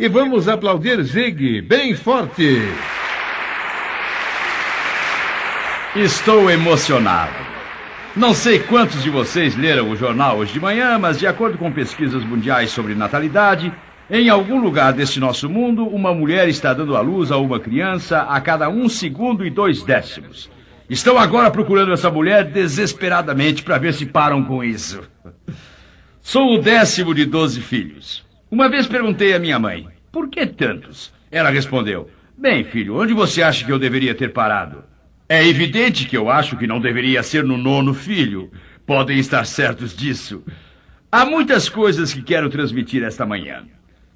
[0.00, 2.58] E vamos aplaudir Zig bem forte.
[5.94, 7.34] Estou emocionado.
[8.16, 11.70] Não sei quantos de vocês leram o jornal hoje de manhã, mas de acordo com
[11.70, 13.70] pesquisas mundiais sobre natalidade,
[14.08, 18.22] em algum lugar deste nosso mundo, uma mulher está dando à luz a uma criança
[18.22, 20.50] a cada um segundo e dois décimos.
[20.88, 25.02] Estão agora procurando essa mulher desesperadamente para ver se param com isso.
[26.22, 28.30] Sou o décimo de doze filhos.
[28.50, 31.12] Uma vez perguntei à minha mãe, por que tantos?
[31.30, 34.84] Ela respondeu, bem, filho, onde você acha que eu deveria ter parado?
[35.28, 38.50] É evidente que eu acho que não deveria ser no nono filho.
[38.84, 40.42] Podem estar certos disso.
[41.12, 43.64] Há muitas coisas que quero transmitir esta manhã.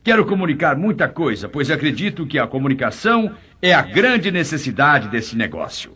[0.02, 3.32] Quero comunicar muita coisa, pois acredito que a comunicação
[3.62, 5.92] é a grande necessidade desse negócio.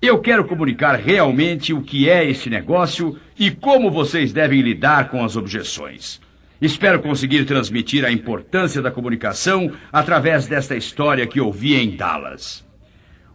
[0.00, 5.22] Eu quero comunicar realmente o que é este negócio e como vocês devem lidar com
[5.22, 6.20] as objeções.
[6.64, 12.66] Espero conseguir transmitir a importância da comunicação através desta história que ouvi em Dallas.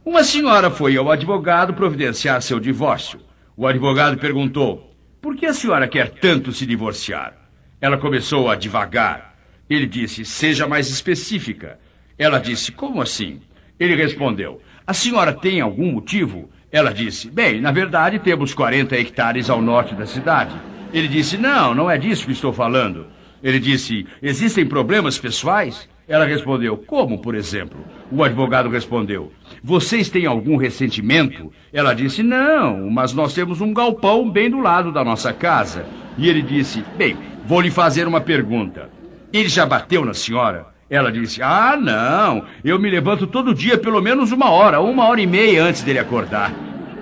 [0.04, 3.20] Uma senhora foi ao advogado providenciar seu divórcio.
[3.56, 7.36] O advogado perguntou: Por que a senhora quer tanto se divorciar?
[7.80, 9.36] Ela começou a divagar.
[9.70, 11.80] Ele disse: Seja mais específica.
[12.18, 13.42] Ela disse: Como assim?
[13.80, 16.50] Ele respondeu: A senhora tem algum motivo?
[16.72, 20.60] Ela disse: Bem, na verdade temos 40 hectares ao norte da cidade.
[20.92, 23.19] Ele disse: Não, não é disso que estou falando.
[23.44, 25.88] Ele disse: Existem problemas pessoais?
[26.08, 27.80] Ela respondeu: Como, por exemplo?
[28.12, 29.32] O advogado respondeu:
[29.64, 31.52] Vocês têm algum ressentimento?
[31.72, 35.86] Ela disse: Não, mas nós temos um galpão bem do lado da nossa casa.
[36.18, 37.16] E ele disse: Bem,
[37.46, 38.90] vou lhe fazer uma pergunta.
[39.32, 40.68] Ele já bateu na senhora?
[40.90, 42.44] Ela disse: Ah, não.
[42.64, 46.00] Eu me levanto todo dia pelo menos uma hora, uma hora e meia antes dele
[46.00, 46.52] acordar.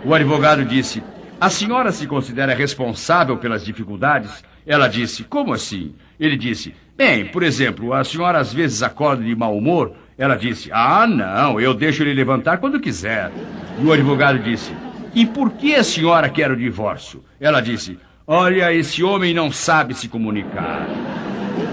[0.04, 1.02] O advogado disse:
[1.40, 4.44] A senhora se considera responsável pelas dificuldades?
[4.66, 5.94] Ela disse: Como assim?
[6.20, 9.94] Ele disse: Bem, por exemplo, a senhora às vezes acorda de mau humor?
[10.18, 13.32] Ela disse: Ah, não, eu deixo ele levantar quando quiser.
[13.80, 14.73] E o advogado disse:
[15.14, 17.23] E por que a senhora quer o divórcio?
[17.40, 20.88] Ela disse: Olha, esse homem não sabe se comunicar.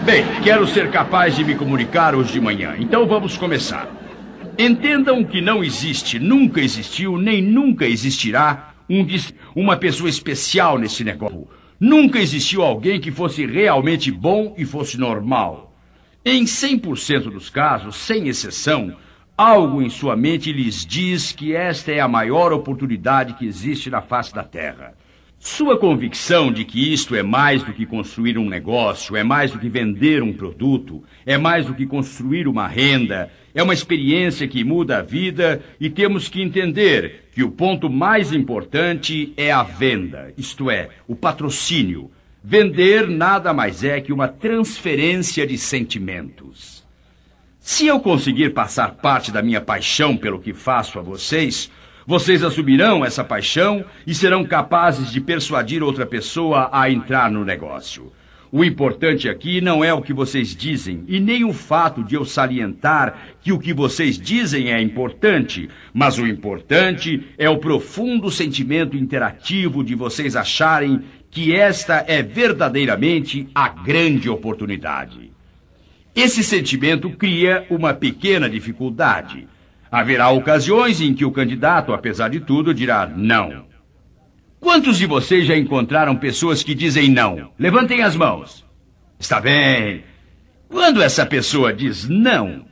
[0.04, 3.88] Bem, quero ser capaz de me comunicar hoje de manhã, então vamos começar.
[4.58, 9.06] Entendam que não existe, nunca existiu, nem nunca existirá um,
[9.54, 11.48] uma pessoa especial nesse negócio.
[11.78, 15.76] Nunca existiu alguém que fosse realmente bom e fosse normal.
[16.24, 18.96] Em 100% dos casos, sem exceção,
[19.36, 24.00] algo em sua mente lhes diz que esta é a maior oportunidade que existe na
[24.00, 24.94] face da Terra.
[25.46, 29.58] Sua convicção de que isto é mais do que construir um negócio, é mais do
[29.58, 34.64] que vender um produto, é mais do que construir uma renda, é uma experiência que
[34.64, 40.32] muda a vida e temos que entender que o ponto mais importante é a venda,
[40.38, 42.10] isto é, o patrocínio.
[42.42, 46.82] Vender nada mais é que uma transferência de sentimentos.
[47.60, 51.70] Se eu conseguir passar parte da minha paixão pelo que faço a vocês,
[52.06, 58.12] vocês assumirão essa paixão e serão capazes de persuadir outra pessoa a entrar no negócio.
[58.52, 62.24] O importante aqui não é o que vocês dizem e nem o fato de eu
[62.24, 68.96] salientar que o que vocês dizem é importante, mas o importante é o profundo sentimento
[68.96, 75.32] interativo de vocês acharem que esta é verdadeiramente a grande oportunidade.
[76.14, 79.48] Esse sentimento cria uma pequena dificuldade.
[79.94, 83.64] Haverá ocasiões em que o candidato, apesar de tudo, dirá não.
[84.58, 87.52] Quantos de vocês já encontraram pessoas que dizem não?
[87.56, 88.66] Levantem as mãos.
[89.20, 90.02] Está bem.
[90.68, 92.64] Quando essa pessoa diz não,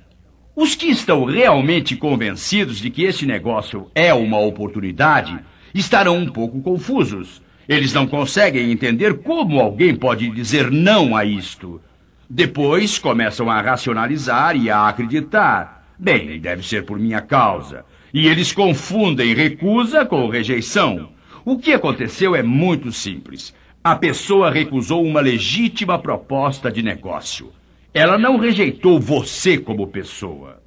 [0.57, 5.39] os que estão realmente convencidos de que este negócio é uma oportunidade
[5.73, 7.41] estarão um pouco confusos.
[7.69, 11.81] Eles não conseguem entender como alguém pode dizer não a isto.
[12.29, 15.82] Depois começam a racionalizar e a acreditar.
[15.99, 17.85] Bem, deve ser por minha causa.
[18.13, 21.11] E eles confundem recusa com rejeição.
[21.45, 23.55] O que aconteceu é muito simples.
[23.83, 27.53] A pessoa recusou uma legítima proposta de negócio.
[27.93, 30.63] Ela não rejeitou você como pessoa.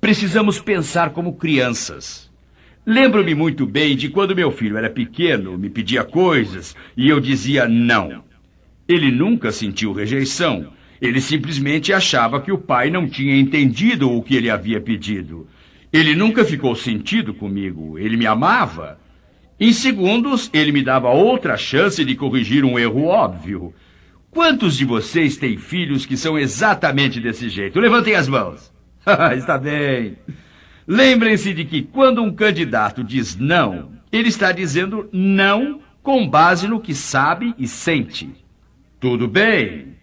[0.00, 2.30] Precisamos pensar como crianças.
[2.86, 7.66] Lembro-me muito bem de quando meu filho era pequeno, me pedia coisas e eu dizia
[7.66, 8.22] não.
[8.86, 10.72] Ele nunca sentiu rejeição.
[11.04, 15.46] Ele simplesmente achava que o pai não tinha entendido o que ele havia pedido.
[15.92, 17.98] Ele nunca ficou sentido comigo.
[17.98, 18.98] Ele me amava.
[19.60, 23.74] Em segundos, ele me dava outra chance de corrigir um erro óbvio.
[24.30, 27.78] Quantos de vocês têm filhos que são exatamente desse jeito?
[27.78, 28.72] Levantem as mãos.
[29.36, 30.16] está bem.
[30.88, 36.80] Lembrem-se de que quando um candidato diz não, ele está dizendo não com base no
[36.80, 38.30] que sabe e sente.
[38.98, 39.94] Tudo bem.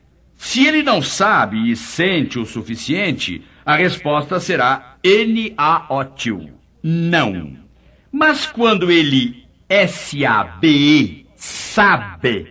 [0.43, 6.49] Se ele não sabe e sente o suficiente, a resposta será N-A-O-T-U.
[6.81, 7.57] Não.
[8.11, 12.47] Mas quando ele S-A-B-E, sabe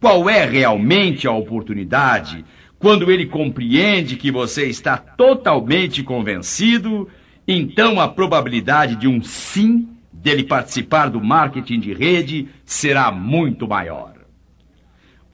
[0.00, 2.44] qual é realmente a oportunidade,
[2.78, 7.10] quando ele compreende que você está totalmente convencido,
[7.48, 14.13] então a probabilidade de um sim dele participar do marketing de rede será muito maior.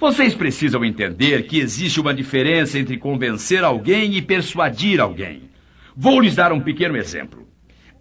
[0.01, 5.43] Vocês precisam entender que existe uma diferença entre convencer alguém e persuadir alguém.
[5.95, 7.47] Vou lhes dar um pequeno exemplo.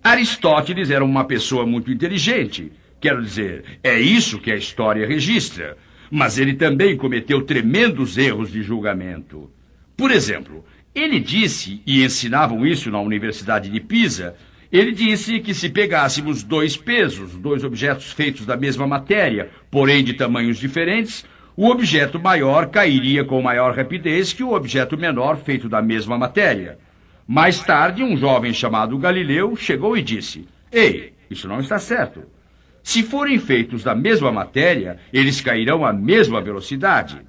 [0.01, 2.71] Aristóteles era uma pessoa muito inteligente.
[3.01, 5.75] Quero dizer, é isso que a história registra.
[6.09, 9.51] Mas ele também cometeu tremendos erros de julgamento.
[9.97, 10.63] Por exemplo,
[10.95, 14.37] ele disse, e ensinavam isso na Universidade de Pisa,
[14.71, 20.13] ele disse que se pegássemos dois pesos, dois objetos feitos da mesma matéria, porém de
[20.13, 21.25] tamanhos diferentes,
[21.61, 26.79] o objeto maior cairia com maior rapidez que o objeto menor feito da mesma matéria.
[27.27, 32.23] Mais tarde, um jovem chamado Galileu chegou e disse: Ei, isso não está certo.
[32.81, 37.19] Se forem feitos da mesma matéria, eles cairão à mesma velocidade.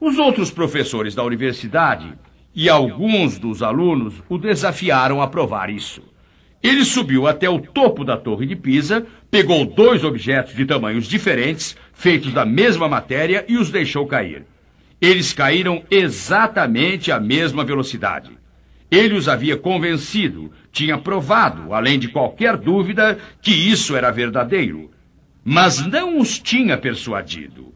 [0.00, 2.14] Os outros professores da universidade
[2.54, 6.02] e alguns dos alunos o desafiaram a provar isso.
[6.62, 11.76] Ele subiu até o topo da Torre de Pisa, pegou dois objetos de tamanhos diferentes,
[11.92, 14.44] feitos da mesma matéria, e os deixou cair.
[15.00, 18.38] Eles caíram exatamente à mesma velocidade.
[18.90, 24.90] Ele os havia convencido, tinha provado, além de qualquer dúvida, que isso era verdadeiro.
[25.42, 27.72] Mas não os tinha persuadido.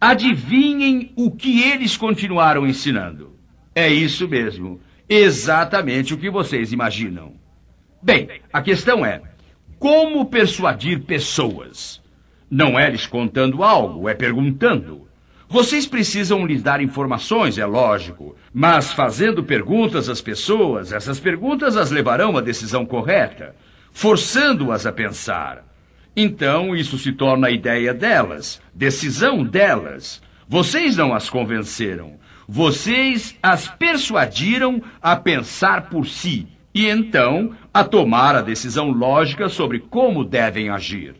[0.00, 3.36] Adivinhem o que eles continuaram ensinando.
[3.74, 4.80] É isso mesmo.
[5.06, 7.34] Exatamente o que vocês imaginam.
[8.02, 9.22] Bem, a questão é:
[9.78, 12.02] como persuadir pessoas?
[12.50, 15.06] Não é lhes contando algo, é perguntando.
[15.48, 21.90] Vocês precisam lhes dar informações, é lógico, mas fazendo perguntas às pessoas, essas perguntas as
[21.90, 23.54] levarão à decisão correta,
[23.92, 25.64] forçando-as a pensar.
[26.16, 30.22] Então isso se torna a ideia delas, decisão delas.
[30.48, 32.14] Vocês não as convenceram,
[32.48, 39.78] vocês as persuadiram a pensar por si e então a tomar a decisão lógica sobre
[39.78, 41.14] como devem agir.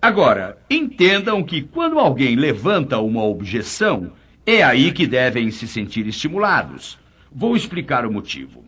[0.00, 4.12] Agora, entendam que quando alguém levanta uma objeção,
[4.46, 6.98] é aí que devem se sentir estimulados.
[7.30, 8.64] Vou explicar o motivo.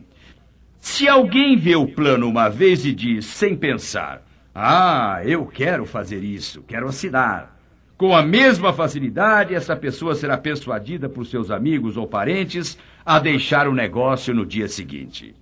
[0.77, 4.21] Se alguém vê o plano uma vez e diz, sem pensar,
[4.53, 7.57] ah, eu quero fazer isso, quero assinar.
[7.97, 13.67] Com a mesma facilidade, essa pessoa será persuadida por seus amigos ou parentes a deixar
[13.67, 15.33] o negócio no dia seguinte.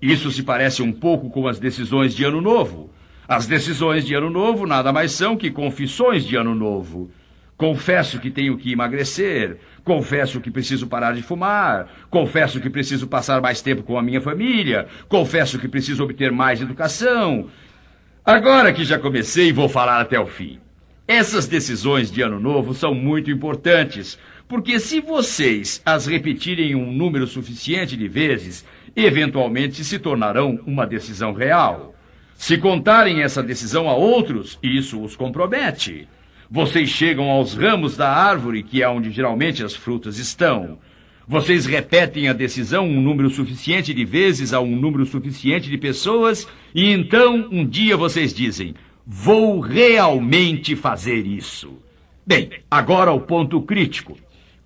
[0.00, 2.90] Isso se parece um pouco com as decisões de Ano Novo.
[3.28, 7.10] As decisões de ano novo nada mais são que confissões de ano novo.
[7.56, 9.58] Confesso que tenho que emagrecer.
[9.82, 11.88] Confesso que preciso parar de fumar.
[12.08, 14.86] Confesso que preciso passar mais tempo com a minha família.
[15.08, 17.48] Confesso que preciso obter mais educação.
[18.24, 20.60] Agora que já comecei, vou falar até o fim.
[21.08, 27.26] Essas decisões de ano novo são muito importantes, porque se vocês as repetirem um número
[27.26, 28.64] suficiente de vezes,
[28.96, 31.94] eventualmente se tornarão uma decisão real.
[32.34, 36.08] Se contarem essa decisão a outros, isso os compromete.
[36.50, 40.78] Vocês chegam aos ramos da árvore, que é onde geralmente as frutas estão.
[41.28, 46.46] Vocês repetem a decisão um número suficiente de vezes a um número suficiente de pessoas,
[46.72, 48.74] e então um dia vocês dizem:
[49.04, 51.78] Vou realmente fazer isso.
[52.24, 54.16] Bem, agora o ponto crítico.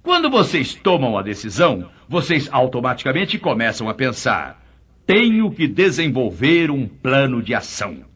[0.02, 4.62] Quando vocês tomam a decisão, vocês automaticamente começam a pensar:
[5.06, 8.08] tenho que desenvolver um plano de ação.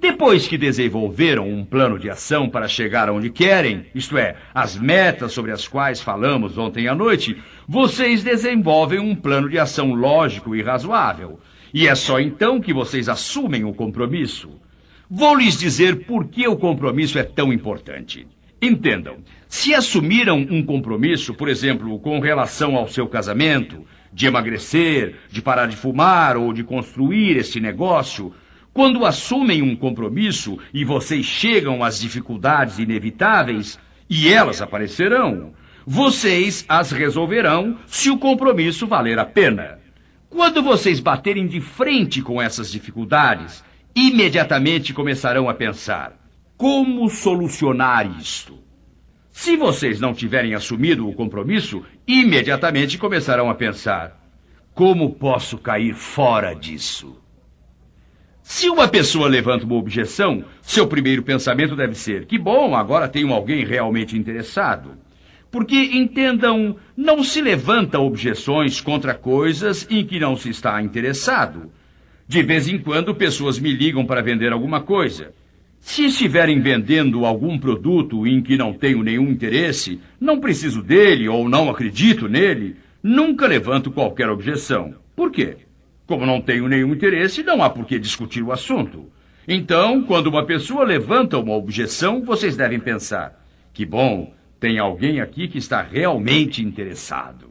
[0.00, 5.32] Depois que desenvolveram um plano de ação para chegar onde querem, isto é, as metas
[5.32, 7.36] sobre as quais falamos ontem à noite,
[7.68, 11.38] vocês desenvolvem um plano de ação lógico e razoável.
[11.72, 14.50] E é só então que vocês assumem o compromisso.
[15.08, 18.26] Vou lhes dizer por que o compromisso é tão importante.
[18.62, 25.40] Entendam, se assumiram um compromisso, por exemplo, com relação ao seu casamento, de emagrecer, de
[25.40, 28.34] parar de fumar ou de construir este negócio,
[28.72, 35.52] quando assumem um compromisso e vocês chegam às dificuldades inevitáveis, e elas aparecerão,
[35.86, 39.78] vocês as resolverão se o compromisso valer a pena.
[40.28, 43.64] Quando vocês baterem de frente com essas dificuldades,
[43.94, 46.19] imediatamente começarão a pensar:
[46.60, 48.58] como solucionar isto?
[49.32, 54.20] Se vocês não tiverem assumido o compromisso, imediatamente começarão a pensar:
[54.74, 57.16] como posso cair fora disso?
[58.42, 63.32] Se uma pessoa levanta uma objeção, seu primeiro pensamento deve ser: que bom, agora tenho
[63.32, 64.98] alguém realmente interessado.
[65.50, 71.72] Porque, entendam, não se levanta objeções contra coisas em que não se está interessado.
[72.28, 75.32] De vez em quando, pessoas me ligam para vender alguma coisa.
[75.80, 81.48] Se estiverem vendendo algum produto em que não tenho nenhum interesse, não preciso dele ou
[81.48, 84.94] não acredito nele, nunca levanto qualquer objeção.
[85.16, 85.56] Por quê?
[86.06, 89.10] Como não tenho nenhum interesse, não há por que discutir o assunto.
[89.48, 95.48] Então, quando uma pessoa levanta uma objeção, vocês devem pensar: que bom, tem alguém aqui
[95.48, 97.50] que está realmente interessado.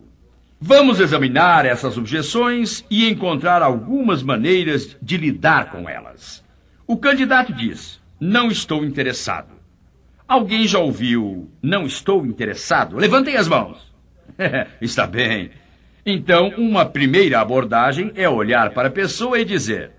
[0.62, 6.44] Vamos examinar essas objeções e encontrar algumas maneiras de lidar com elas.
[6.86, 9.54] O candidato diz: Não estou interessado.
[10.28, 12.98] Alguém já ouviu Não estou interessado?
[12.98, 13.92] Levantem as mãos.
[14.82, 15.52] Está bem.
[16.06, 19.92] Então, uma primeira abordagem é olhar para a pessoa e dizer: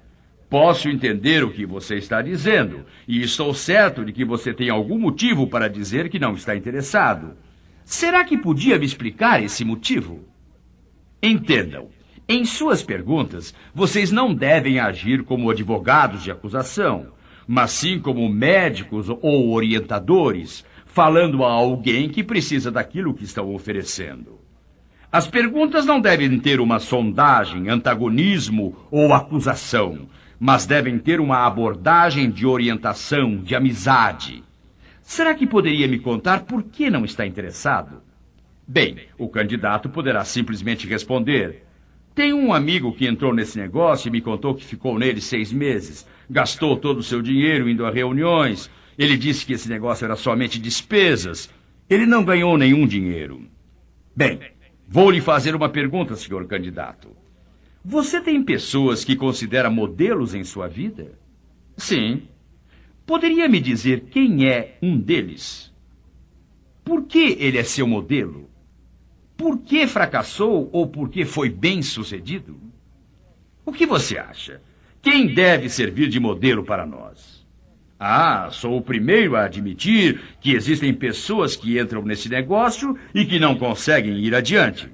[0.48, 4.98] Posso entender o que você está dizendo, e estou certo de que você tem algum
[4.98, 7.36] motivo para dizer que não está interessado.
[7.84, 10.24] Será que podia me explicar esse motivo?
[11.22, 11.88] Entendam,
[12.28, 17.12] em suas perguntas, vocês não devem agir como advogados de acusação,
[17.52, 24.38] mas sim como médicos ou orientadores, falando a alguém que precisa daquilo que estão oferecendo.
[25.10, 30.06] As perguntas não devem ter uma sondagem, antagonismo ou acusação,
[30.38, 34.44] mas devem ter uma abordagem de orientação, de amizade.
[35.02, 38.00] Será que poderia me contar por que não está interessado?
[38.64, 41.64] Bem, o candidato poderá simplesmente responder:
[42.14, 46.06] Tem um amigo que entrou nesse negócio e me contou que ficou nele seis meses,
[46.30, 48.70] gastou todo o seu dinheiro indo a reuniões.
[48.96, 51.50] Ele disse que esse negócio era somente despesas.
[51.88, 53.44] Ele não ganhou nenhum dinheiro.
[54.14, 54.40] Bem,
[54.86, 57.10] vou lhe fazer uma pergunta, senhor candidato.
[57.84, 61.18] Você tem pessoas que considera modelos em sua vida?
[61.76, 62.22] Sim.
[63.04, 65.72] Poderia me dizer quem é um deles?
[66.84, 68.48] Por que ele é seu modelo?
[69.36, 72.60] Por que fracassou ou por que foi bem sucedido?
[73.64, 74.60] O que você acha?
[75.02, 77.40] Quem deve servir de modelo para nós?
[77.98, 83.38] Ah, sou o primeiro a admitir que existem pessoas que entram nesse negócio e que
[83.38, 84.90] não conseguem ir adiante.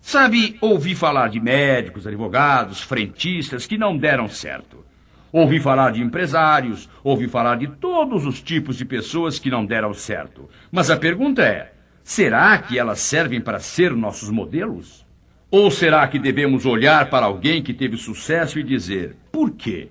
[0.00, 4.84] Sabe, ouvi falar de médicos, advogados, frentistas que não deram certo.
[5.32, 9.92] Ouvi falar de empresários, ouvi falar de todos os tipos de pessoas que não deram
[9.92, 10.48] certo.
[10.70, 11.72] Mas a pergunta é:
[12.04, 15.04] será que elas servem para ser nossos modelos?
[15.50, 19.90] Ou será que devemos olhar para alguém que teve sucesso e dizer: por quê?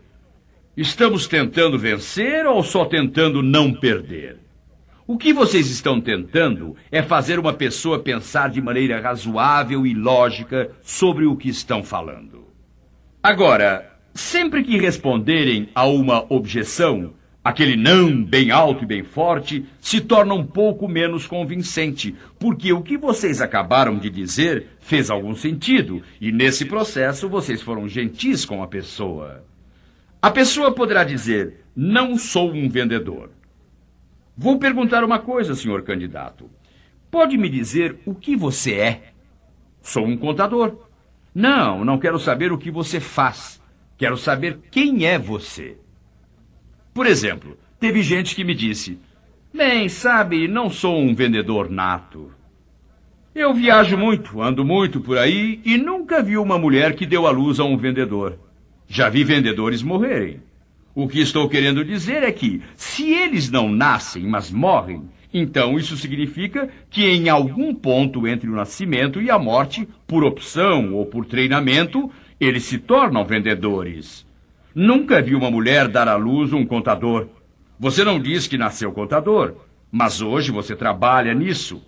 [0.75, 4.40] Estamos tentando vencer ou só tentando não perder?
[5.06, 10.72] O que vocês estão tentando é fazer uma pessoa pensar de maneira razoável e lógica
[10.82, 12.48] sobre o que estão falando.
[13.22, 17.14] Agora, sempre que responderem a uma objeção,
[17.46, 22.82] aquele não bem alto e bem forte se torna um pouco menos convincente, porque o
[22.82, 28.64] que vocês acabaram de dizer fez algum sentido e nesse processo vocês foram gentis com
[28.64, 29.46] a pessoa.
[30.20, 33.30] A pessoa poderá dizer: Não sou um vendedor.
[34.36, 36.50] Vou perguntar uma coisa, senhor candidato.
[37.12, 39.04] Pode me dizer o que você é?
[39.84, 40.80] Sou um contador.
[41.34, 43.62] Não, não quero saber o que você faz.
[43.98, 45.78] Quero saber quem é você.
[46.96, 48.98] Por exemplo, teve gente que me disse:
[49.54, 52.32] Bem, sabe, não sou um vendedor nato.
[53.36, 57.32] Eu viajo muito, ando muito por aí e nunca vi uma mulher que deu à
[57.32, 58.40] luz a um vendedor.
[58.88, 60.40] Já vi vendedores morrerem.
[60.96, 65.98] O que estou querendo dizer é que, se eles não nascem, mas morrem, então isso
[65.98, 71.25] significa que em algum ponto entre o nascimento e a morte, por opção ou por
[71.25, 72.10] treinamento,
[72.40, 74.25] eles se tornam vendedores.
[74.75, 77.27] Nunca vi uma mulher dar à luz um contador.
[77.79, 79.55] Você não diz que nasceu contador,
[79.89, 81.82] mas hoje você trabalha nisso.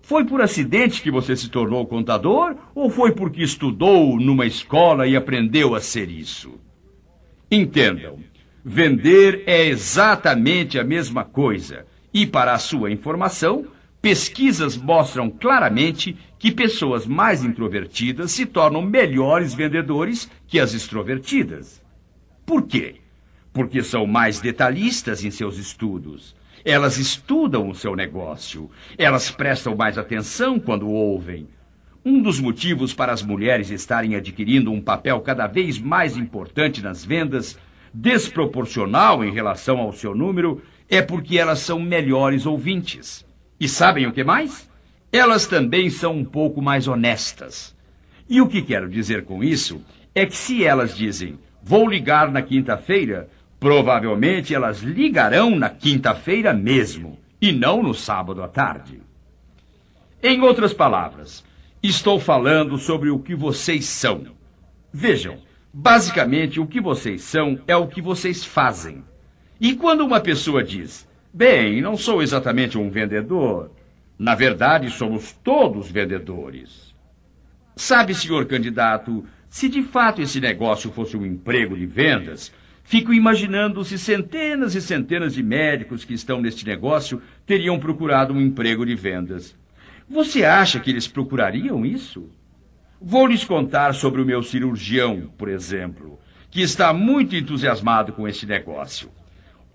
[0.00, 5.16] Foi por acidente que você se tornou contador ou foi porque estudou numa escola e
[5.16, 6.60] aprendeu a ser isso?
[7.50, 8.20] Entendam,
[8.64, 11.86] Vender é exatamente a mesma coisa.
[12.12, 13.66] E, para a sua informação,
[14.02, 21.82] pesquisas mostram claramente que pessoas mais introvertidas se tornam melhores vendedores que as extrovertidas.
[22.48, 22.94] Por quê?
[23.52, 26.34] Porque são mais detalhistas em seus estudos.
[26.64, 28.70] Elas estudam o seu negócio.
[28.96, 31.46] Elas prestam mais atenção quando ouvem.
[32.02, 37.04] Um dos motivos para as mulheres estarem adquirindo um papel cada vez mais importante nas
[37.04, 37.58] vendas
[37.92, 43.26] desproporcional em relação ao seu número é porque elas são melhores ouvintes.
[43.60, 44.70] E sabem o que mais?
[45.12, 47.76] Elas também são um pouco mais honestas.
[48.26, 49.82] E o que quero dizer com isso
[50.14, 57.18] é que se elas dizem, vou ligar na quinta-feira, provavelmente elas ligarão na quinta-feira mesmo,
[57.40, 59.00] e não no sábado à tarde.
[60.22, 61.44] Em outras palavras,
[61.82, 64.26] estou falando sobre o que vocês são.
[64.92, 65.38] Vejam,
[65.72, 69.04] basicamente o que vocês são é o que vocês fazem.
[69.60, 73.70] E quando uma pessoa diz, bem, não sou exatamente um vendedor,
[74.18, 76.94] na verdade somos todos vendedores.
[77.76, 82.52] Sabe, senhor candidato, se de fato esse negócio fosse um emprego de vendas,
[82.84, 88.40] fico imaginando se centenas e centenas de médicos que estão neste negócio teriam procurado um
[88.40, 89.56] emprego de vendas.
[90.08, 92.30] Você acha que eles procurariam isso?
[93.00, 96.18] Vou lhes contar sobre o meu cirurgião, por exemplo,
[96.50, 99.10] que está muito entusiasmado com esse negócio.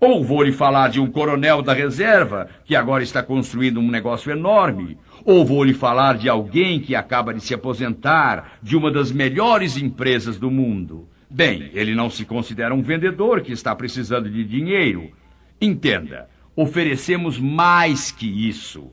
[0.04, 4.30] Ou vou lhe falar de um coronel da reserva, que agora está construindo um negócio
[4.30, 4.98] enorme.
[5.24, 9.78] Ou vou lhe falar de alguém que acaba de se aposentar de uma das melhores
[9.78, 11.08] empresas do mundo.
[11.30, 15.10] Bem, ele não se considera um vendedor que está precisando de dinheiro.
[15.58, 18.92] Entenda, oferecemos mais que isso.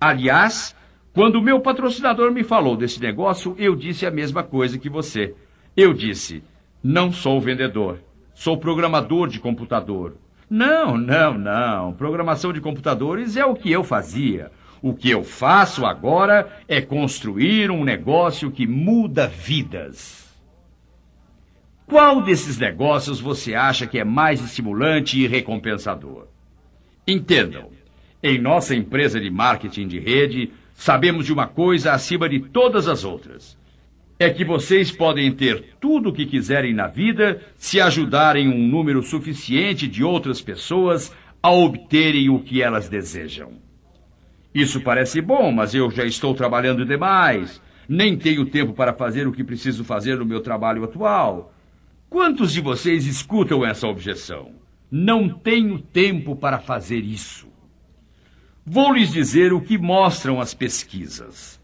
[0.00, 0.74] Aliás,
[1.12, 5.34] quando o meu patrocinador me falou desse negócio, eu disse a mesma coisa que você.
[5.76, 6.42] Eu disse:
[6.82, 7.98] não sou vendedor,
[8.32, 10.16] sou programador de computador.
[10.48, 11.92] Não, não, não.
[11.92, 14.50] Programação de computadores é o que eu fazia.
[14.82, 20.24] O que eu faço agora é construir um negócio que muda vidas.
[21.86, 26.26] Qual desses negócios você acha que é mais estimulante e recompensador?
[27.06, 27.70] Entendam,
[28.22, 33.02] em nossa empresa de marketing de rede, Sabemos de uma coisa acima de todas as
[33.02, 33.56] outras:
[34.18, 39.02] é que vocês podem ter tudo o que quiserem na vida se ajudarem um número
[39.02, 43.52] suficiente de outras pessoas a obterem o que elas desejam.
[44.54, 47.60] Isso parece bom, mas eu já estou trabalhando demais.
[47.86, 51.52] Nem tenho tempo para fazer o que preciso fazer no meu trabalho atual.
[52.08, 54.52] Quantos de vocês escutam essa objeção?
[54.90, 57.48] Não tenho tempo para fazer isso.
[58.64, 61.55] Vou lhes dizer o que mostram as pesquisas.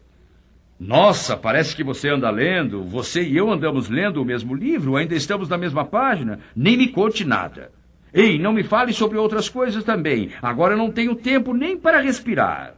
[0.79, 2.83] Nossa, parece que você anda lendo.
[2.83, 6.39] Você e eu andamos lendo o mesmo livro, ainda estamos na mesma página.
[6.55, 7.71] Nem me conte nada.
[8.13, 10.29] Ei, não me fale sobre outras coisas também.
[10.41, 12.75] Agora não tenho tempo nem para respirar.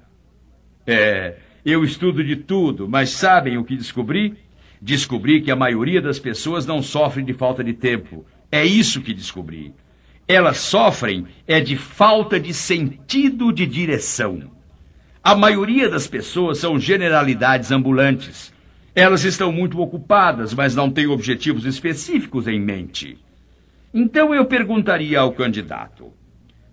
[0.87, 4.35] É, eu estudo de tudo, mas sabem o que descobri?
[4.81, 8.25] Descobri que a maioria das pessoas não sofre de falta de tempo.
[8.51, 9.73] É isso que descobri
[10.27, 14.54] elas sofrem é de falta de sentido de direção.
[15.25, 18.53] A maioria das pessoas são generalidades ambulantes.
[18.93, 23.17] Elas estão muito ocupadas, mas não têm objetivos específicos em mente.
[23.91, 26.13] Então eu perguntaria ao candidato: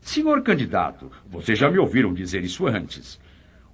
[0.03, 3.19] Senhor candidato, vocês já me ouviram dizer isso antes.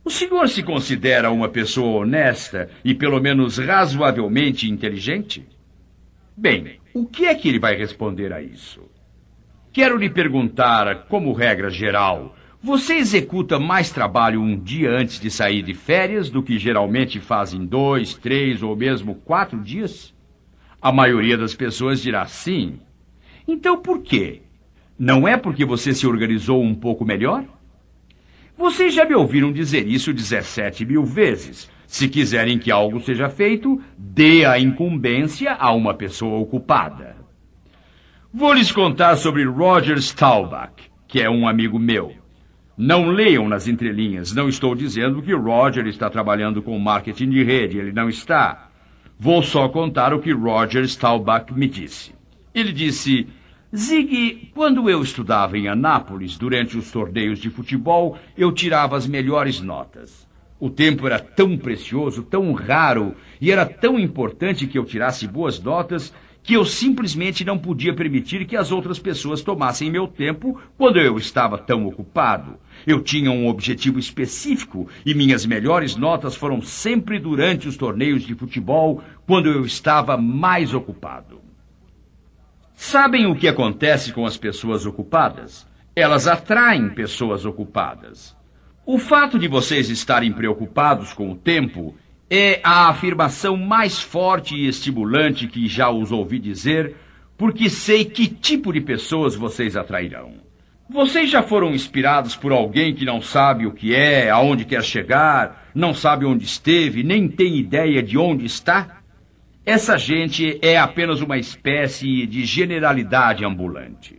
[0.04, 5.44] O senhor se considera uma pessoa honesta e pelo menos razoavelmente inteligente?
[6.36, 8.88] Bem, o que é que ele vai responder a isso?
[9.72, 15.62] Quero lhe perguntar, como regra geral, você executa mais trabalho um dia antes de sair
[15.62, 20.12] de férias do que geralmente faz em dois, três ou mesmo quatro dias?
[20.82, 22.80] A maioria das pessoas dirá sim.
[23.46, 24.42] Então por quê?
[24.98, 27.44] Não é porque você se organizou um pouco melhor?
[28.56, 31.70] Vocês já me ouviram dizer isso 17 mil vezes.
[31.86, 37.16] Se quiserem que algo seja feito, dê a incumbência a uma pessoa ocupada.
[38.34, 40.74] Vou lhes contar sobre Roger Staubach,
[41.06, 42.17] que é um amigo meu.
[42.78, 47.76] Não leiam nas entrelinhas, não estou dizendo que Roger está trabalhando com marketing de rede,
[47.76, 48.70] ele não está.
[49.18, 52.14] Vou só contar o que Roger Staubach me disse.
[52.54, 53.26] Ele disse:
[53.76, 59.60] Zig, quando eu estudava em Anápolis, durante os torneios de futebol, eu tirava as melhores
[59.60, 60.28] notas.
[60.60, 65.60] O tempo era tão precioso, tão raro, e era tão importante que eu tirasse boas
[65.60, 70.98] notas que eu simplesmente não podia permitir que as outras pessoas tomassem meu tempo quando
[70.98, 72.56] eu estava tão ocupado.
[72.86, 78.34] Eu tinha um objetivo específico e minhas melhores notas foram sempre durante os torneios de
[78.34, 81.40] futebol, quando eu estava mais ocupado.
[82.74, 85.66] Sabem o que acontece com as pessoas ocupadas?
[85.94, 88.36] Elas atraem pessoas ocupadas.
[88.86, 91.94] O fato de vocês estarem preocupados com o tempo
[92.30, 96.94] é a afirmação mais forte e estimulante que já os ouvi dizer,
[97.36, 100.34] porque sei que tipo de pessoas vocês atrairão.
[100.90, 105.70] Vocês já foram inspirados por alguém que não sabe o que é, aonde quer chegar,
[105.74, 109.02] não sabe onde esteve, nem tem ideia de onde está?
[109.66, 114.17] Essa gente é apenas uma espécie de generalidade ambulante.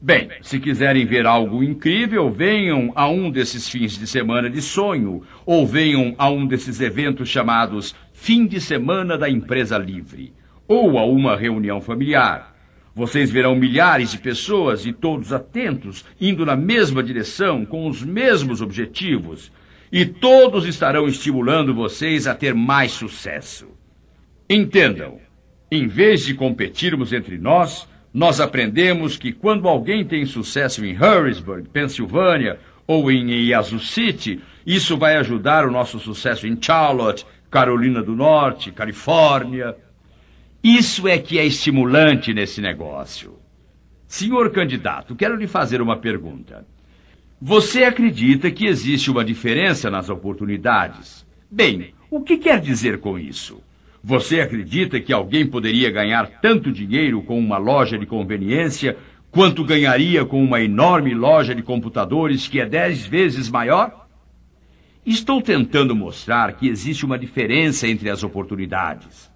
[0.00, 5.24] Bem, se quiserem ver algo incrível, venham a um desses fins de semana de sonho,
[5.44, 10.32] ou venham a um desses eventos chamados Fim de Semana da Empresa Livre,
[10.68, 12.54] ou a uma reunião familiar.
[12.94, 18.60] Vocês verão milhares de pessoas e todos atentos, indo na mesma direção, com os mesmos
[18.60, 19.50] objetivos.
[19.90, 23.68] e todos estarão estimulando vocês a ter mais sucesso.
[24.48, 25.18] Entendam,
[25.72, 31.68] em vez de competirmos entre nós, nós aprendemos que quando alguém tem sucesso em Harrisburg,
[31.68, 38.16] Pensilvânia, ou em Yazoo City, isso vai ajudar o nosso sucesso em Charlotte, Carolina do
[38.16, 39.76] Norte, Califórnia.
[40.64, 43.38] Isso é que é estimulante nesse negócio.
[44.06, 46.66] Senhor candidato, quero lhe fazer uma pergunta.
[47.40, 51.26] Você acredita que existe uma diferença nas oportunidades?
[51.50, 53.62] Bem, o que quer dizer com isso?
[54.08, 58.96] Você acredita que alguém poderia ganhar tanto dinheiro com uma loja de conveniência
[59.30, 64.08] quanto ganharia com uma enorme loja de computadores que é dez vezes maior?
[65.04, 69.30] Estou tentando mostrar que existe uma diferença entre as oportunidades.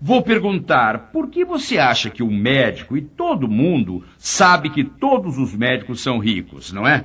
[0.00, 4.84] Vou perguntar por que você acha que o um médico e todo mundo sabe que
[4.84, 7.04] todos os médicos são ricos, não é?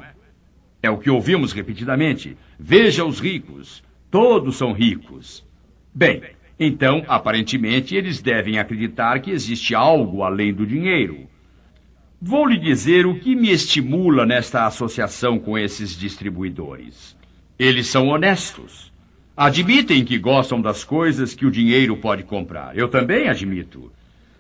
[0.84, 2.38] É o que ouvimos repetidamente.
[2.60, 3.84] Veja os ricos.
[4.12, 5.44] Todos são ricos.
[5.96, 6.22] Bem,
[6.63, 11.28] então, aparentemente, eles devem acreditar que existe algo além do dinheiro.
[12.21, 17.17] Vou lhe dizer o que me estimula nesta associação com esses distribuidores.
[17.58, 18.93] Eles são honestos.
[19.36, 22.78] Admitem que gostam das coisas que o dinheiro pode comprar.
[22.78, 23.91] Eu também admito.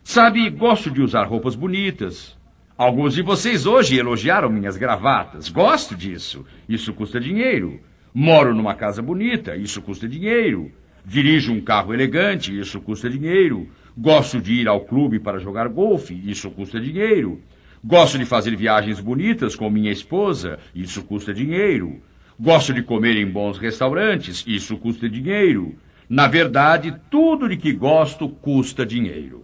[0.03, 2.37] Sabe, gosto de usar roupas bonitas.
[2.77, 5.49] Alguns de vocês hoje elogiaram minhas gravatas.
[5.49, 6.45] Gosto disso.
[6.69, 7.79] Isso custa dinheiro.
[8.13, 9.55] Moro numa casa bonita.
[9.55, 10.71] Isso custa dinheiro.
[11.05, 12.57] Dirijo um carro elegante.
[12.57, 13.69] Isso custa dinheiro.
[13.97, 16.13] Gosto de ir ao clube para jogar golfe.
[16.25, 17.41] Isso custa dinheiro.
[17.83, 21.99] Gosto de fazer viagens bonitas com minha esposa, isso custa dinheiro.
[22.39, 25.75] Gosto de comer em bons restaurantes, isso custa dinheiro.
[26.07, 29.43] Na verdade, tudo de que gosto custa dinheiro.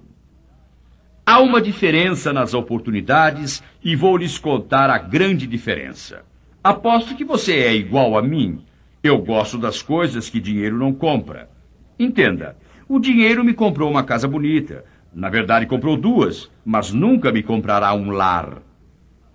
[1.26, 6.24] Há uma diferença nas oportunidades e vou lhes contar a grande diferença.
[6.64, 8.64] Aposto que você é igual a mim.
[9.04, 11.50] Eu gosto das coisas que dinheiro não compra.
[12.00, 12.58] Entenda,
[12.88, 14.84] o dinheiro me comprou uma casa bonita,
[15.14, 18.62] na verdade, comprou duas, mas nunca me comprará um lar.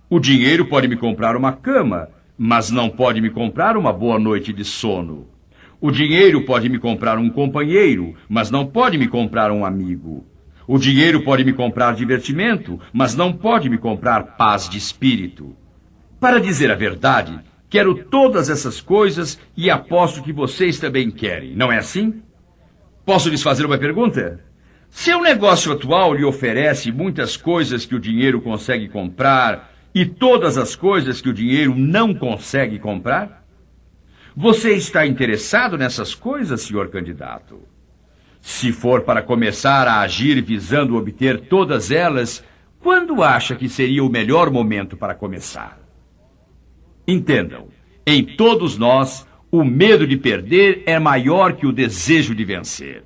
[0.09, 4.53] O dinheiro pode me comprar uma cama, mas não pode me comprar uma boa noite
[4.53, 5.27] de sono.
[5.81, 10.25] O dinheiro pode me comprar um companheiro, mas não pode me comprar um amigo.
[10.65, 15.53] O dinheiro pode me comprar divertimento, mas não pode me comprar paz de espírito.
[16.19, 17.37] Para dizer a verdade,
[17.73, 22.21] quero todas essas coisas e aposto que vocês também querem, não é assim?
[23.03, 24.41] Posso lhes fazer uma pergunta?
[24.91, 30.75] Seu negócio atual lhe oferece muitas coisas que o dinheiro consegue comprar e todas as
[30.75, 33.43] coisas que o dinheiro não consegue comprar?
[34.35, 37.59] Você está interessado nessas coisas, senhor candidato?
[38.39, 42.43] Se for para começar a agir visando obter todas elas,
[42.79, 45.82] quando acha que seria o melhor momento para começar?
[47.07, 47.67] Entendam,
[48.05, 53.03] em todos nós, o medo de perder é maior que o desejo de vencer.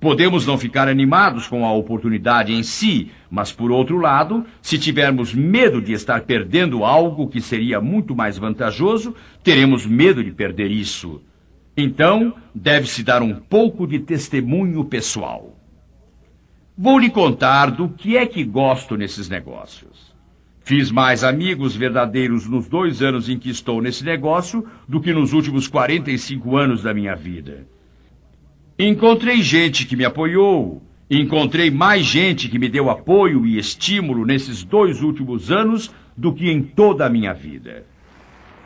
[0.00, 5.34] Podemos não ficar animados com a oportunidade em si, mas por outro lado, se tivermos
[5.34, 11.20] medo de estar perdendo algo que seria muito mais vantajoso, teremos medo de perder isso.
[11.76, 15.58] Então, deve-se dar um pouco de testemunho pessoal.
[16.76, 20.15] Vou lhe contar do que é que gosto nesses negócios.
[20.66, 25.32] Fiz mais amigos verdadeiros nos dois anos em que estou nesse negócio do que nos
[25.32, 27.68] últimos 45 anos da minha vida.
[28.76, 30.82] Encontrei gente que me apoiou.
[31.08, 36.50] Encontrei mais gente que me deu apoio e estímulo nesses dois últimos anos do que
[36.50, 37.86] em toda a minha vida.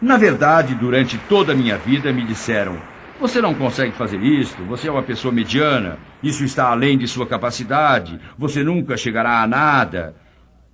[0.00, 2.80] Na verdade, durante toda a minha vida me disseram:
[3.20, 7.26] você não consegue fazer isto, você é uma pessoa mediana, isso está além de sua
[7.26, 10.14] capacidade, você nunca chegará a nada.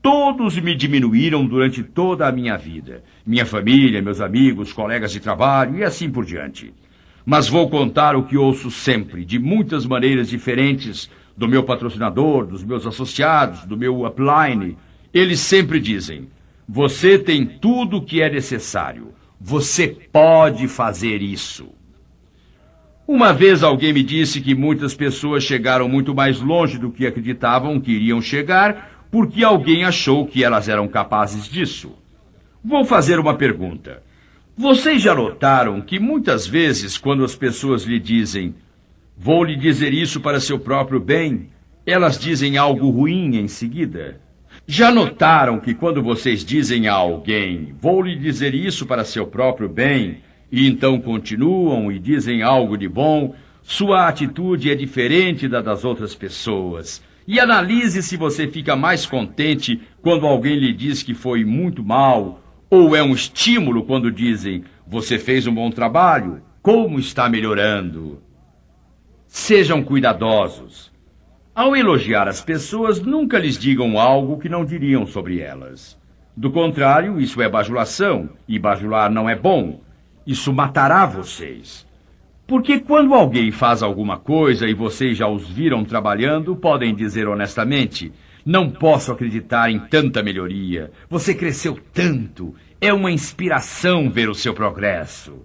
[0.06, 3.02] Todos me diminuíram durante toda a minha vida.
[3.26, 6.72] Minha família, meus amigos, colegas de trabalho e assim por diante
[7.26, 12.62] mas vou contar o que ouço sempre, de muitas maneiras diferentes, do meu patrocinador, dos
[12.62, 14.78] meus associados, do meu upline.
[15.12, 16.28] Eles sempre dizem:
[16.68, 19.12] você tem tudo o que é necessário.
[19.40, 21.68] Você pode fazer isso.
[23.08, 27.80] Uma vez alguém me disse que muitas pessoas chegaram muito mais longe do que acreditavam
[27.80, 31.92] que iriam chegar, porque alguém achou que elas eram capazes disso.
[32.64, 34.02] Vou fazer uma pergunta.
[34.56, 38.54] Vocês já notaram que muitas vezes, quando as pessoas lhe dizem,
[39.16, 41.48] vou lhe dizer isso para seu próprio bem,
[41.84, 44.20] elas dizem algo ruim em seguida?
[44.66, 49.68] Já notaram que quando vocês dizem a alguém, vou lhe dizer isso para seu próprio
[49.68, 50.18] bem,
[50.50, 56.14] e então continuam e dizem algo de bom, sua atitude é diferente da das outras
[56.14, 57.02] pessoas.
[57.26, 62.40] E analise se você fica mais contente quando alguém lhe diz que foi muito mal
[62.70, 66.42] ou é um estímulo quando dizem: Você fez um bom trabalho.
[66.62, 68.20] Como está melhorando?
[69.26, 70.92] Sejam cuidadosos.
[71.54, 75.98] Ao elogiar as pessoas, nunca lhes digam algo que não diriam sobre elas.
[76.36, 79.80] Do contrário, isso é bajulação, e bajular não é bom.
[80.26, 81.85] Isso matará vocês.
[82.46, 88.12] Porque quando alguém faz alguma coisa e vocês já os viram trabalhando, podem dizer honestamente:
[88.44, 90.92] Não posso acreditar em tanta melhoria.
[91.10, 92.54] Você cresceu tanto.
[92.80, 95.42] É uma inspiração ver o seu progresso.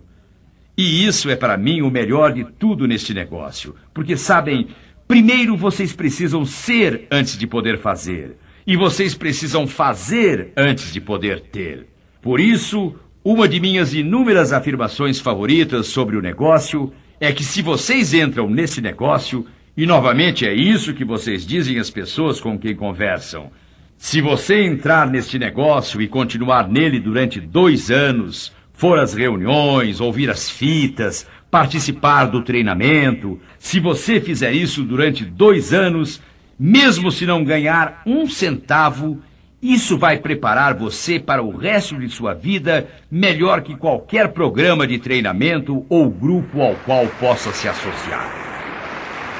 [0.77, 3.75] E isso é para mim o melhor de tudo neste negócio.
[3.93, 4.67] Porque, sabem,
[5.07, 8.37] primeiro vocês precisam ser antes de poder fazer.
[8.65, 11.87] E vocês precisam fazer antes de poder ter.
[12.21, 18.15] Por isso, uma de minhas inúmeras afirmações favoritas sobre o negócio é que se vocês
[18.15, 19.45] entram nesse negócio,
[19.77, 23.51] e novamente é isso que vocês dizem às pessoas com quem conversam,
[23.95, 30.27] se você entrar neste negócio e continuar nele durante dois anos, for às reuniões, ouvir
[30.31, 36.19] as fitas, participar do treinamento, se você fizer isso durante dois anos,
[36.59, 39.21] mesmo se não ganhar um centavo,
[39.61, 44.97] isso vai preparar você para o resto de sua vida melhor que qualquer programa de
[44.97, 48.27] treinamento ou grupo ao qual possa se associar.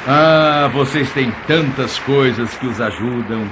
[0.07, 3.47] Ah, vocês têm tantas coisas que os ajudam.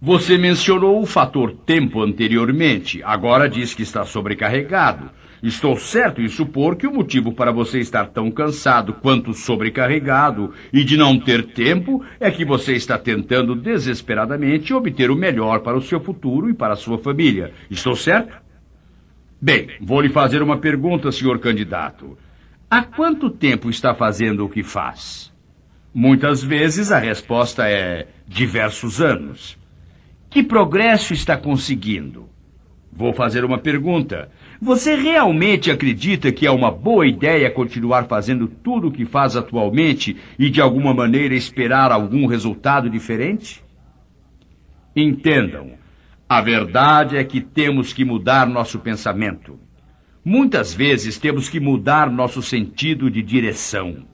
[0.00, 3.02] Você mencionou o fator tempo anteriormente.
[3.02, 5.10] Agora diz que está sobrecarregado.
[5.42, 10.84] Estou certo em supor que o motivo para você estar tão cansado quanto sobrecarregado e
[10.84, 15.82] de não ter tempo é que você está tentando desesperadamente obter o melhor para o
[15.82, 17.52] seu futuro e para a sua família.
[17.68, 18.36] Estou certo?
[19.42, 22.16] Bem, vou lhe fazer uma pergunta, senhor candidato.
[22.70, 25.32] Há quanto tempo está fazendo o que faz?
[25.92, 29.57] Muitas vezes a resposta é diversos anos.
[30.30, 32.28] Que progresso está conseguindo?
[32.92, 34.30] Vou fazer uma pergunta.
[34.60, 40.16] Você realmente acredita que é uma boa ideia continuar fazendo tudo o que faz atualmente
[40.38, 43.64] e de alguma maneira esperar algum resultado diferente?
[44.94, 45.74] Entendam,
[46.28, 49.58] a verdade é que temos que mudar nosso pensamento.
[50.24, 54.04] Muitas vezes temos que mudar nosso sentido de direção.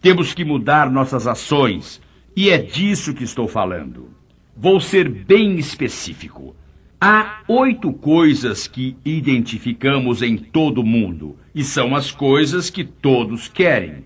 [0.00, 2.02] Temos que mudar nossas ações.
[2.36, 4.10] E é disso que estou falando.
[4.56, 6.54] Vou ser bem específico.
[7.00, 14.04] Há oito coisas que identificamos em todo mundo, e são as coisas que todos querem.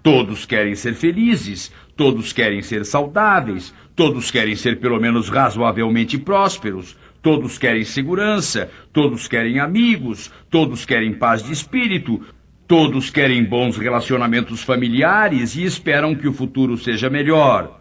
[0.00, 6.96] Todos querem ser felizes, todos querem ser saudáveis, todos querem ser pelo menos razoavelmente prósperos,
[7.20, 12.24] todos querem segurança, todos querem amigos, todos querem paz de espírito,
[12.68, 17.77] todos querem bons relacionamentos familiares e esperam que o futuro seja melhor.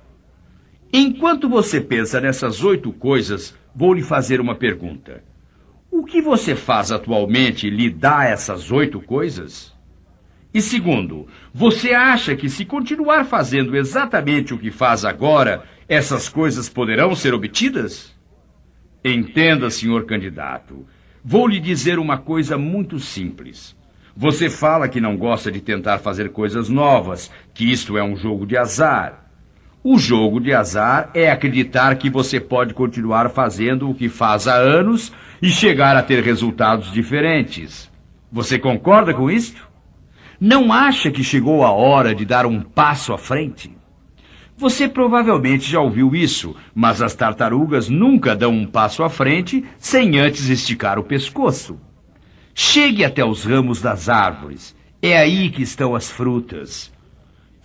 [0.91, 5.23] Enquanto você pensa nessas oito coisas, vou lhe fazer uma pergunta.
[5.91, 9.75] O que você faz atualmente lhe dá essas oito coisas?
[10.53, 16.69] E segundo, você acha que se continuar fazendo exatamente o que faz agora, essas coisas
[16.69, 18.15] poderão ser obtidas?
[19.03, 20.85] Entenda, senhor candidato.
[21.23, 23.75] Vou lhe dizer uma coisa muito simples.
[24.15, 28.45] Você fala que não gosta de tentar fazer coisas novas, que isto é um jogo
[28.45, 29.26] de azar.
[29.89, 34.55] O jogo de azar é acreditar que você pode continuar fazendo o que faz há
[34.55, 37.89] anos e chegar a ter resultados diferentes.
[38.29, 39.65] Você concorda com isto?
[40.41, 43.71] Não acha que chegou a hora de dar um passo à frente?
[44.57, 50.19] Você provavelmente já ouviu isso, mas as tartarugas nunca dão um passo à frente sem
[50.19, 51.79] antes esticar o pescoço.
[52.53, 54.75] Chegue até os ramos das árvores.
[55.01, 56.91] É aí que estão as frutas.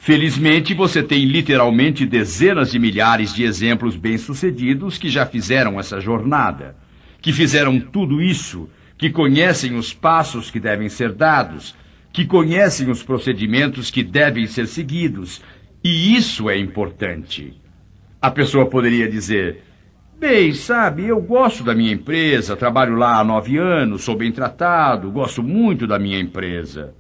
[0.05, 6.75] Felizmente, você tem literalmente dezenas de milhares de exemplos bem-sucedidos que já fizeram essa jornada,
[7.21, 11.73] que fizeram tudo isso, que conhecem os passos que devem ser dados,
[12.13, 15.41] que conhecem os procedimentos que devem ser seguidos,
[15.85, 17.55] e isso é importante.
[18.21, 19.63] A pessoa poderia dizer:
[20.19, 25.13] Bem, sabe, eu gosto da minha empresa, trabalho lá há nove anos, sou bem tratado,
[25.13, 26.93] gosto muito da minha empresa.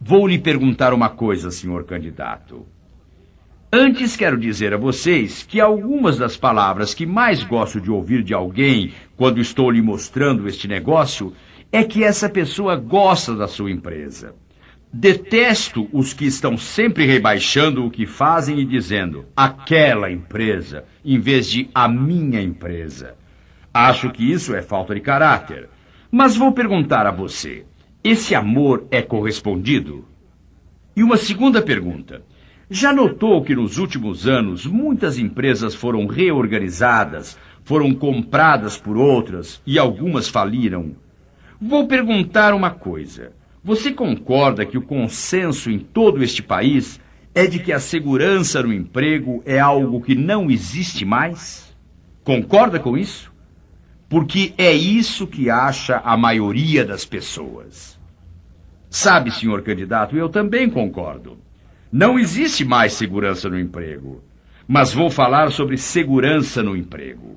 [0.00, 2.66] Vou lhe perguntar uma coisa, senhor candidato.
[3.72, 8.32] Antes quero dizer a vocês que algumas das palavras que mais gosto de ouvir de
[8.32, 11.32] alguém quando estou lhe mostrando este negócio
[11.72, 14.34] é que essa pessoa gosta da sua empresa.
[14.92, 21.50] Detesto os que estão sempre rebaixando o que fazem e dizendo aquela empresa, em vez
[21.50, 23.14] de a minha empresa.
[23.74, 25.68] Acho que isso é falta de caráter.
[26.10, 27.66] Mas vou perguntar a você:
[28.08, 30.04] esse amor é correspondido?
[30.94, 32.22] E uma segunda pergunta.
[32.70, 39.76] Já notou que nos últimos anos muitas empresas foram reorganizadas, foram compradas por outras e
[39.76, 40.94] algumas faliram?
[41.60, 43.32] Vou perguntar uma coisa.
[43.64, 47.00] Você concorda que o consenso em todo este país
[47.34, 51.76] é de que a segurança no emprego é algo que não existe mais?
[52.22, 53.32] Concorda com isso?
[54.08, 57.95] Porque é isso que acha a maioria das pessoas.
[58.90, 61.38] Sabe, senhor candidato, eu também concordo.
[61.92, 64.22] Não existe mais segurança no emprego.
[64.66, 67.36] Mas vou falar sobre segurança no emprego.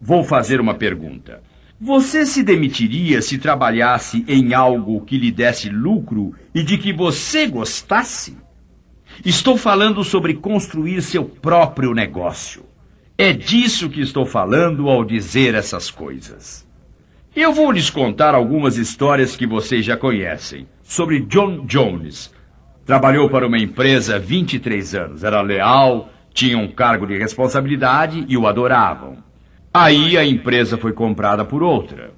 [0.00, 1.42] Vou fazer uma pergunta.
[1.80, 7.46] Você se demitiria se trabalhasse em algo que lhe desse lucro e de que você
[7.46, 8.36] gostasse?
[9.24, 12.64] Estou falando sobre construir seu próprio negócio.
[13.18, 16.66] É disso que estou falando ao dizer essas coisas.
[17.34, 22.30] Eu vou lhes contar algumas histórias que vocês já conhecem sobre John Jones.
[22.84, 28.46] Trabalhou para uma empresa 23 anos, era leal, tinha um cargo de responsabilidade e o
[28.46, 29.16] adoravam.
[29.72, 32.10] Aí a empresa foi comprada por outra.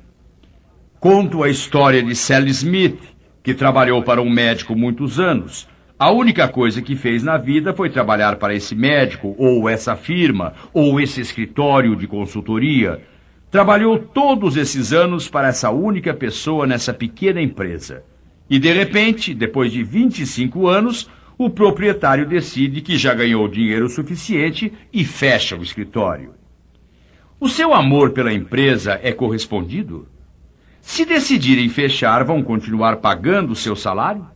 [0.98, 2.98] Conto a história de Sally Smith,
[3.44, 5.68] que trabalhou para um médico muitos anos.
[5.96, 10.52] A única coisa que fez na vida foi trabalhar para esse médico, ou essa firma,
[10.72, 13.00] ou esse escritório de consultoria.
[13.52, 18.02] Trabalhou todos esses anos para essa única pessoa nessa pequena empresa.
[18.48, 24.72] E de repente, depois de 25 anos, o proprietário decide que já ganhou dinheiro suficiente
[24.92, 26.34] e fecha o escritório.
[27.40, 30.08] O seu amor pela empresa é correspondido?
[30.80, 34.26] Se decidirem fechar, vão continuar pagando o seu salário?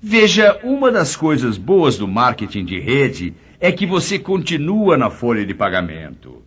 [0.00, 5.46] Veja, uma das coisas boas do marketing de rede é que você continua na folha
[5.46, 6.42] de pagamento.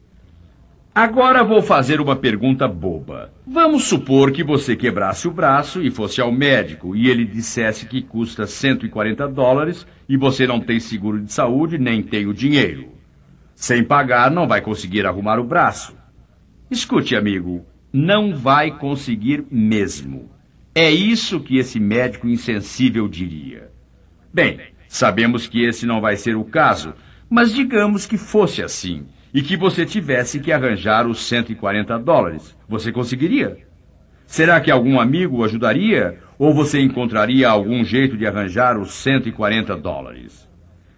[0.96, 3.34] Agora vou fazer uma pergunta boba.
[3.46, 8.02] Vamos supor que você quebrasse o braço e fosse ao médico e ele dissesse que
[8.02, 12.94] custa 140 dólares e você não tem seguro de saúde nem tem o dinheiro.
[13.54, 15.98] Sem pagar, não vai conseguir arrumar o braço.
[16.72, 20.32] Escute, amigo, não vai conseguir mesmo.
[20.74, 23.70] É isso que esse médico insensível diria.
[24.34, 26.94] Bem, sabemos que esse não vai ser o caso,
[27.30, 29.06] mas digamos que fosse assim
[29.36, 32.56] e que você tivesse que arranjar os 140 dólares.
[32.70, 33.58] Você conseguiria?
[34.26, 36.20] Será que algum amigo o ajudaria?
[36.40, 40.48] Ou você encontraria algum jeito de arranjar os 140 dólares?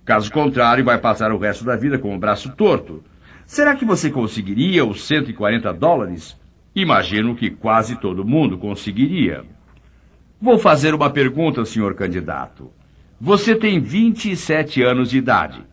[0.06, 3.04] Caso contrário, vai passar o resto da vida com o braço torto.
[3.44, 6.40] Será que você conseguiria os 140 dólares?
[6.76, 9.46] Imagino que quase todo mundo conseguiria.
[10.40, 12.72] Vou fazer uma pergunta, senhor candidato.
[13.20, 15.64] Você tem 27 anos de idade.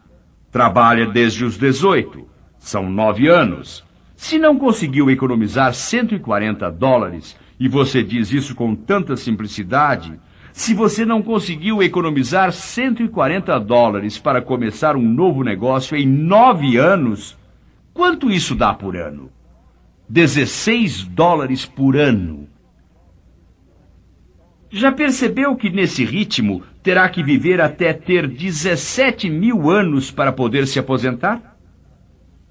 [0.50, 2.32] Trabalha desde os 18.
[2.64, 3.84] São nove anos.
[4.16, 10.18] Se não conseguiu economizar 140 dólares, e você diz isso com tanta simplicidade,
[10.50, 17.36] se você não conseguiu economizar 140 dólares para começar um novo negócio em nove anos,
[17.92, 19.30] quanto isso dá por ano?
[20.08, 22.48] 16 dólares por ano.
[24.70, 30.66] Já percebeu que nesse ritmo terá que viver até ter 17 mil anos para poder
[30.66, 31.53] se aposentar?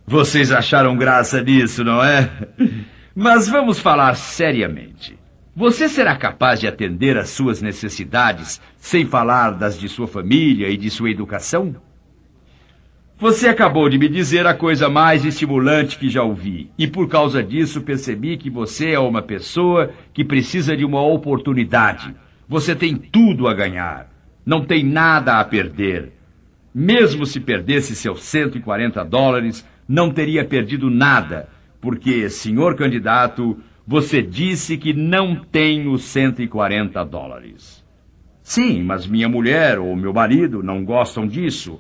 [0.06, 2.30] Vocês acharam graça nisso, não é?
[3.16, 5.18] Mas vamos falar seriamente.
[5.56, 10.76] Você será capaz de atender às suas necessidades sem falar das de sua família e
[10.76, 11.76] de sua educação?
[13.18, 17.42] Você acabou de me dizer a coisa mais estimulante que já ouvi, e por causa
[17.42, 22.14] disso percebi que você é uma pessoa que precisa de uma oportunidade.
[22.50, 24.10] Você tem tudo a ganhar,
[24.46, 26.12] não tem nada a perder.
[26.76, 31.48] Mesmo se perdesse seus 140 dólares, não teria perdido nada,
[31.80, 37.86] porque, senhor candidato, você disse que não tem os 140 dólares.
[38.42, 41.80] Sim, mas minha mulher ou meu marido não gostam disso.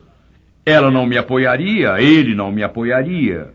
[0.63, 3.51] Ela não me apoiaria, ele não me apoiaria.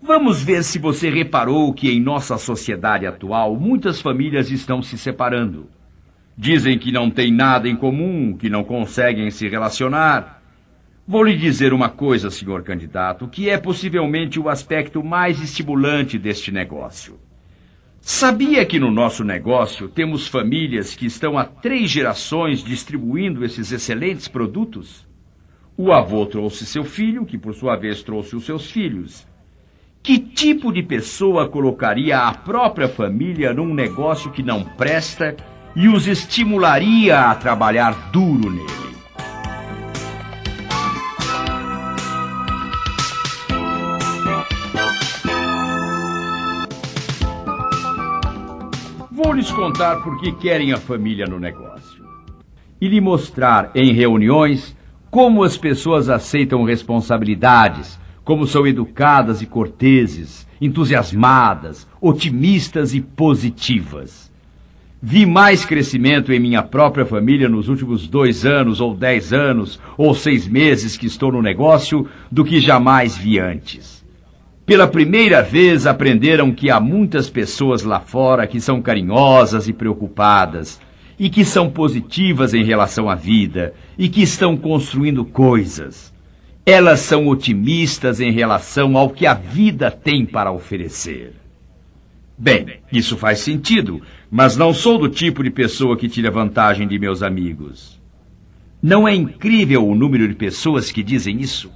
[0.00, 5.68] Vamos ver se você reparou que em nossa sociedade atual muitas famílias estão se separando.
[6.34, 10.42] Dizem que não têm nada em comum, que não conseguem se relacionar.
[11.06, 16.50] Vou lhe dizer uma coisa, senhor candidato, que é possivelmente o aspecto mais estimulante deste
[16.50, 17.20] negócio.
[18.00, 24.28] Sabia que no nosso negócio temos famílias que estão há três gerações distribuindo esses excelentes
[24.28, 25.06] produtos?
[25.76, 29.26] O avô trouxe seu filho, que por sua vez trouxe os seus filhos.
[30.02, 35.36] Que tipo de pessoa colocaria a própria família num negócio que não presta
[35.76, 38.83] e os estimularia a trabalhar duro nele?
[49.54, 52.04] Contar por que querem a família no negócio.
[52.80, 54.76] E lhe mostrar em reuniões
[55.10, 64.32] como as pessoas aceitam responsabilidades, como são educadas e corteses, entusiasmadas, otimistas e positivas.
[65.00, 70.14] Vi mais crescimento em minha própria família nos últimos dois anos, ou dez anos, ou
[70.14, 74.03] seis meses que estou no negócio, do que jamais vi antes.
[74.66, 80.80] Pela primeira vez aprenderam que há muitas pessoas lá fora que são carinhosas e preocupadas,
[81.18, 86.14] e que são positivas em relação à vida, e que estão construindo coisas.
[86.64, 91.34] Elas são otimistas em relação ao que a vida tem para oferecer.
[92.36, 94.00] Bem, isso faz sentido,
[94.30, 98.00] mas não sou do tipo de pessoa que tira vantagem de meus amigos.
[98.82, 101.70] Não é incrível o número de pessoas que dizem isso?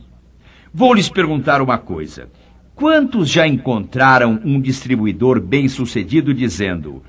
[0.72, 2.28] Vou lhes perguntar uma coisa.
[2.79, 7.03] Quantos já encontraram um distribuidor bem-sucedido dizendo: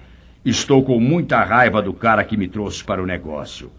[0.44, 3.70] Estou com muita raiva do cara que me trouxe para o negócio.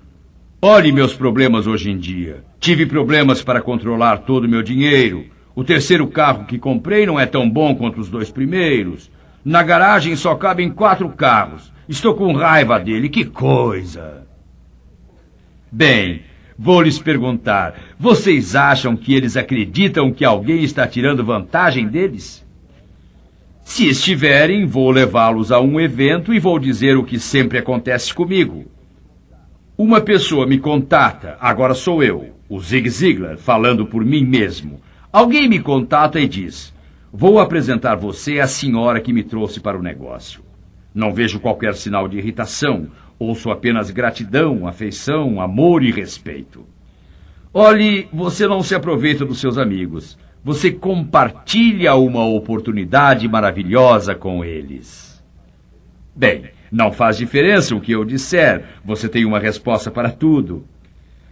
[0.62, 2.44] Olhe meus problemas hoje em dia.
[2.60, 5.26] Tive problemas para controlar todo o meu dinheiro.
[5.52, 9.10] O terceiro carro que comprei não é tão bom quanto os dois primeiros.
[9.44, 11.72] Na garagem só cabem quatro carros.
[11.88, 13.08] Estou com raiva dele.
[13.08, 14.28] Que coisa!
[15.72, 16.22] Bem,
[16.62, 22.46] vou lhes perguntar: vocês acham que eles acreditam que alguém está tirando vantagem deles?
[23.64, 28.66] Se estiverem, vou levá-los a um evento e vou dizer o que sempre acontece comigo.
[29.78, 34.80] Uma pessoa me contata, agora sou eu, o Zig Ziglar, falando por mim mesmo.
[35.10, 36.74] Alguém me contata e diz:
[37.10, 40.42] Vou apresentar você à senhora que me trouxe para o negócio.
[40.94, 42.88] Não vejo qualquer sinal de irritação,
[43.20, 46.64] ouço apenas gratidão, afeição, amor e respeito.
[47.52, 50.16] Olhe, você não se aproveita dos seus amigos.
[50.42, 55.22] Você compartilha uma oportunidade maravilhosa com eles.
[56.16, 60.64] Bem, não faz diferença o que eu disser, você tem uma resposta para tudo.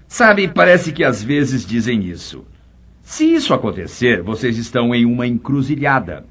[0.06, 2.44] Sabe, parece que às vezes dizem isso.
[3.00, 6.26] Se isso acontecer, vocês estão em uma encruzilhada.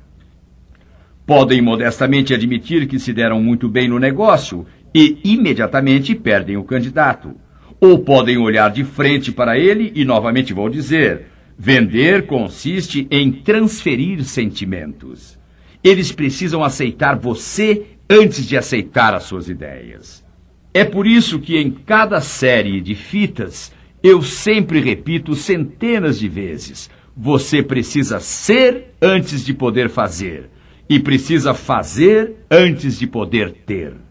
[1.26, 7.36] Podem modestamente admitir que se deram muito bem no negócio e imediatamente perdem o candidato.
[7.80, 11.28] Ou podem olhar de frente para ele e novamente vou dizer:
[11.58, 15.38] vender consiste em transferir sentimentos.
[15.84, 20.26] Eles precisam aceitar você antes de aceitar as suas ideias.
[20.74, 23.74] É por isso que em cada série de fitas
[24.04, 30.50] eu sempre repito centenas de vezes: você precisa ser antes de poder fazer,
[30.88, 34.07] e precisa fazer antes de poder ter.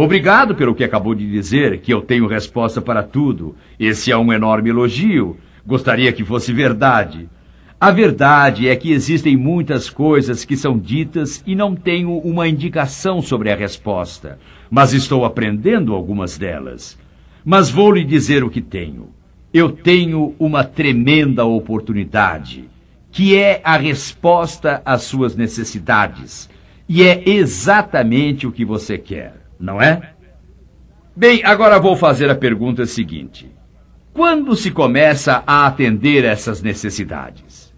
[0.00, 3.56] Obrigado pelo que acabou de dizer, que eu tenho resposta para tudo.
[3.80, 5.36] Esse é um enorme elogio.
[5.66, 7.28] Gostaria que fosse verdade.
[7.80, 13.20] A verdade é que existem muitas coisas que são ditas e não tenho uma indicação
[13.20, 14.38] sobre a resposta,
[14.70, 16.96] mas estou aprendendo algumas delas.
[17.44, 19.08] Mas vou lhe dizer o que tenho.
[19.52, 22.66] Eu tenho uma tremenda oportunidade,
[23.10, 26.48] que é a resposta às suas necessidades.
[26.88, 30.14] E é exatamente o que você quer, não é?
[31.16, 33.50] Bem, agora vou fazer a pergunta seguinte:
[34.12, 37.68] Quando se começa a atender essas necessidades?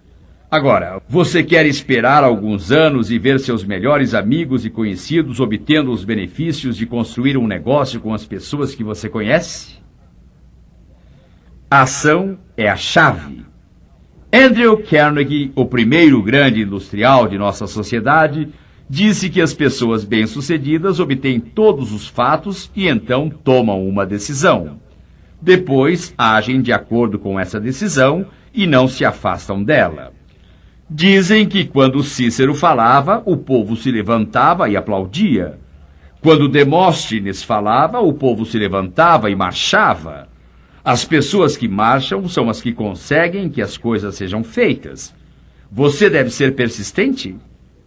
[0.50, 6.04] Agora, você quer esperar alguns anos e ver seus melhores amigos e conhecidos obtendo os
[6.04, 9.78] benefícios de construir um negócio com as pessoas que você conhece?
[11.70, 13.46] A ação é a chave.
[14.32, 18.48] Andrew Carnegie, o primeiro grande industrial de nossa sociedade,
[18.90, 24.80] disse que as pessoas bem-sucedidas obtêm todos os fatos e então tomam uma decisão.
[25.40, 30.12] Depois agem de acordo com essa decisão e não se afastam dela.
[30.90, 35.56] Dizem que quando Cícero falava, o povo se levantava e aplaudia.
[36.20, 40.28] Quando Demóstenes falava, o povo se levantava e marchava.
[40.84, 45.14] As pessoas que marcham são as que conseguem que as coisas sejam feitas.
[45.70, 47.36] Você deve ser persistente?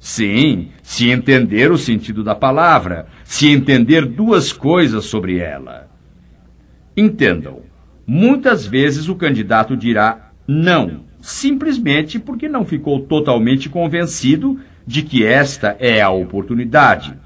[0.04, 5.90] Sim, se entender o sentido da palavra, se entender duas coisas sobre ela.
[6.96, 7.62] Entendam,
[8.06, 15.78] muitas vezes o candidato dirá não simplesmente porque não ficou totalmente convencido de que esta
[15.80, 17.18] é a oportunidade.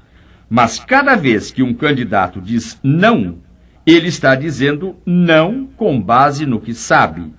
[0.48, 3.38] Mas cada vez que um candidato diz não,
[3.84, 7.34] ele está dizendo não com base no que sabe.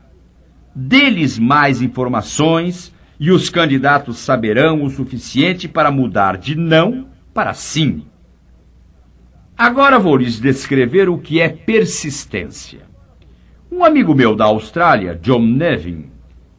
[0.76, 8.04] Deles mais informações e os candidatos saberão o suficiente para mudar de não para sim.
[9.58, 12.80] Agora vou lhes descrever o que é persistência.
[13.70, 16.06] Um amigo meu da Austrália, John Nevin,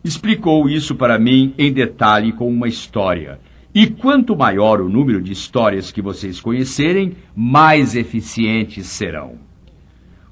[0.04, 3.40] explicou isso para mim em detalhe com uma história.
[3.74, 9.38] E quanto maior o número de histórias que vocês conhecerem, mais eficientes serão.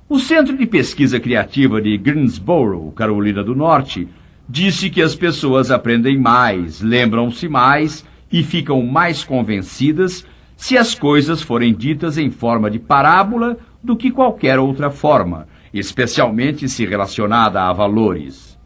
[0.08, 4.08] O Centro de Pesquisa Criativa de Greensboro, Carolina do Norte,
[4.48, 10.26] disse que as pessoas aprendem mais, lembram-se mais e ficam mais convencidas
[10.56, 16.68] se as coisas forem ditas em forma de parábola do que qualquer outra forma, especialmente
[16.68, 18.58] se relacionada a valores.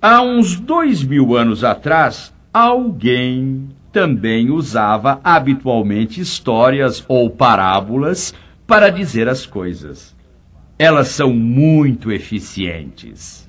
[0.00, 8.32] Há uns dois mil anos atrás, alguém também usava habitualmente histórias ou parábolas
[8.66, 10.16] para dizer as coisas.
[10.78, 13.39] Elas são muito eficientes.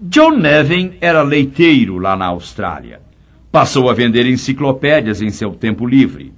[0.00, 3.00] John Nevin era leiteiro lá na Austrália.
[3.50, 6.32] Passou a vender enciclopédias em seu tempo livre.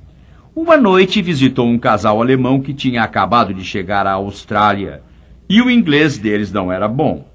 [0.56, 5.02] Uma noite visitou um casal alemão que tinha acabado de chegar à Austrália
[5.46, 7.28] e o inglês deles não era bom.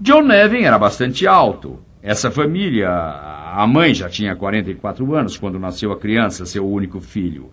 [0.00, 1.80] John Nevin era bastante alto.
[2.00, 7.50] Essa família, a mãe já tinha 44 anos quando nasceu a criança, seu único filho.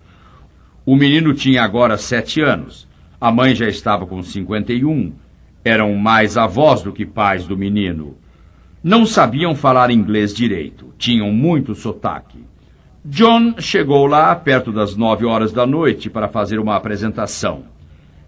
[0.84, 2.86] O menino tinha agora sete anos.
[3.20, 5.25] A mãe já estava com 51.
[5.66, 8.16] Eram mais avós do que pais do menino.
[8.84, 12.38] Não sabiam falar inglês direito, tinham muito sotaque.
[13.04, 17.64] John chegou lá perto das nove horas da noite para fazer uma apresentação.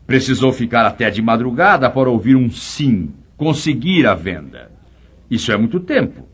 [0.05, 4.73] Precisou ficar até de madrugada para ouvir um sim, conseguir a venda.
[5.31, 6.27] Isso é muito tempo.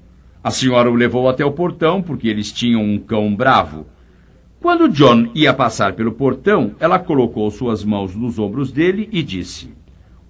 [0.42, 3.86] A senhora o levou até o portão porque eles tinham um cão bravo.
[4.58, 9.83] Quando John ia passar pelo portão, ela colocou suas mãos nos ombros dele e disse: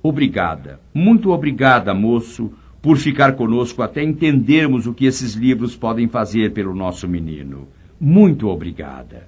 [0.07, 2.53] Obrigada, muito obrigada, moço
[2.83, 7.67] por ficar conosco até entendermos o que esses livros podem fazer pelo nosso menino.
[7.99, 9.27] Muito obrigada.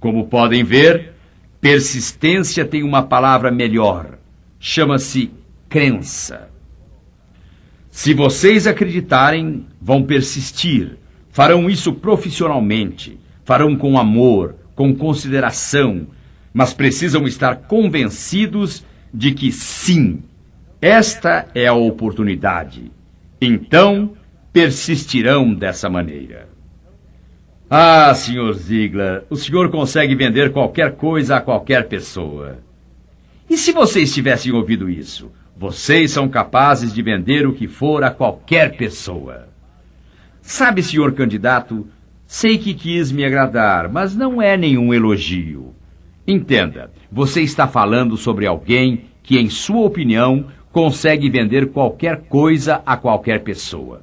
[0.00, 1.12] Como podem ver,
[1.60, 4.18] persistência tem uma palavra melhor.
[4.58, 5.30] Chama-se
[5.68, 6.50] crença.
[7.88, 10.98] Se vocês acreditarem, vão persistir.
[11.30, 13.16] Farão isso profissionalmente.
[13.44, 16.08] Farão com amor, com consideração.
[16.52, 20.22] Mas precisam estar convencidos de que sim,
[20.80, 22.90] esta é a oportunidade.
[23.40, 24.12] Então,
[24.52, 26.48] persistirão dessa maneira.
[27.70, 28.54] Ah, Sr.
[28.54, 32.58] Ziegler, o senhor consegue vender qualquer coisa a qualquer pessoa.
[33.48, 35.30] E se vocês tivessem ouvido isso?
[35.56, 39.48] Vocês são capazes de vender o que for a qualquer pessoa.
[40.40, 41.86] Sabe, senhor candidato,
[42.26, 45.74] sei que quis me agradar, mas não é nenhum elogio.
[46.30, 52.98] Entenda, você está falando sobre alguém que, em sua opinião, consegue vender qualquer coisa a
[52.98, 54.02] qualquer pessoa.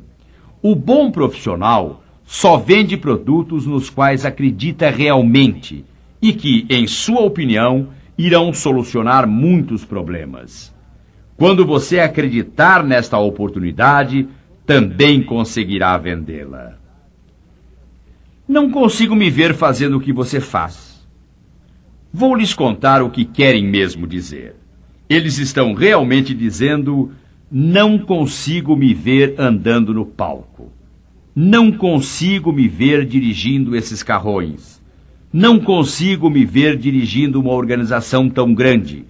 [0.59, 5.85] O bom profissional só vende produtos nos quais acredita realmente
[6.19, 10.73] e que, em sua opinião, irão solucionar muitos problemas.
[11.37, 14.27] Quando você acreditar nesta oportunidade,
[14.65, 16.73] também conseguirá vendê-la.
[18.47, 20.94] Não consigo me ver fazendo o que você faz.
[22.17, 24.55] Vou lhes contar o que querem mesmo dizer.
[25.09, 27.11] Eles estão realmente dizendo:
[27.51, 30.71] não consigo me ver andando no palco.
[31.35, 34.81] Não consigo me ver dirigindo esses carrões.
[35.33, 39.03] Não consigo me ver dirigindo uma organização tão grande.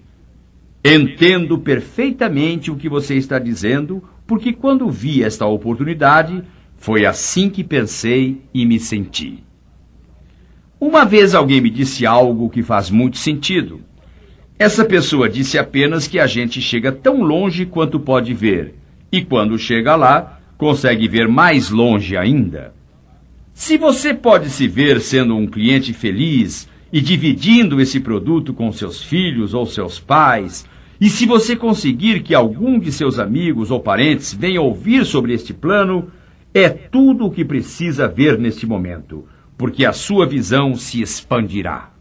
[0.83, 6.41] Entendo perfeitamente o que você está dizendo, porque quando vi esta oportunidade,
[6.75, 9.43] foi assim que pensei e me senti.
[10.87, 13.81] Uma vez alguém me disse algo que faz muito sentido.
[14.59, 18.75] Essa pessoa disse apenas que a gente chega tão longe quanto pode ver,
[19.11, 22.71] e quando chega lá, consegue ver mais longe ainda.
[23.51, 29.01] Se você pode se ver sendo um cliente feliz e dividindo esse produto com seus
[29.01, 30.67] filhos ou seus pais,
[31.01, 35.51] e se você conseguir que algum de seus amigos ou parentes venha ouvir sobre este
[35.51, 36.11] plano,
[36.53, 39.25] é tudo o que precisa ver neste momento,
[39.57, 41.91] porque a sua visão se expandirá.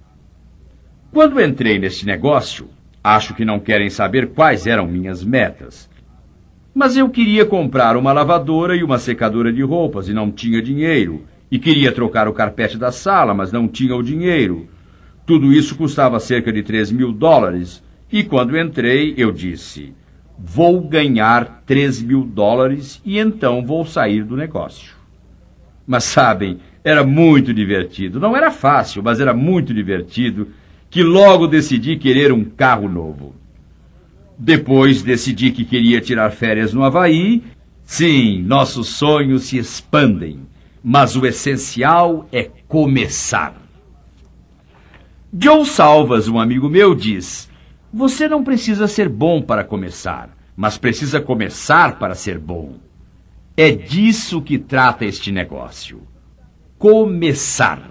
[1.12, 2.68] Quando entrei neste negócio,
[3.02, 5.88] acho que não querem saber quais eram minhas metas.
[6.74, 11.24] Mas eu queria comprar uma lavadora e uma secadora de roupas e não tinha dinheiro.
[11.48, 14.66] E queria trocar o carpete da sala, mas não tinha o dinheiro.
[15.24, 17.80] Tudo isso custava cerca de 3 mil dólares.
[18.11, 19.94] E quando entrei, eu disse:
[20.36, 24.96] Vou ganhar 3 mil dólares e então vou sair do negócio.
[25.86, 28.20] Mas sabem, era muito divertido.
[28.20, 30.49] Não era fácil, mas era muito divertido
[30.91, 33.35] que logo decidi querer um carro novo.
[34.39, 37.43] Depois decidi que queria tirar férias no Havaí.
[37.85, 40.41] Sim, nossos sonhos se expandem,
[40.82, 43.55] mas o essencial é começar.
[45.37, 47.51] Joe Salvas, um amigo meu, diz:
[47.93, 52.74] Você não precisa ser bom para começar, mas precisa começar para ser bom.
[53.57, 56.13] É disso que trata este negócio.
[56.85, 57.91] Começar.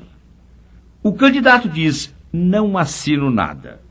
[1.02, 3.82] O candidato diz: não assino nada.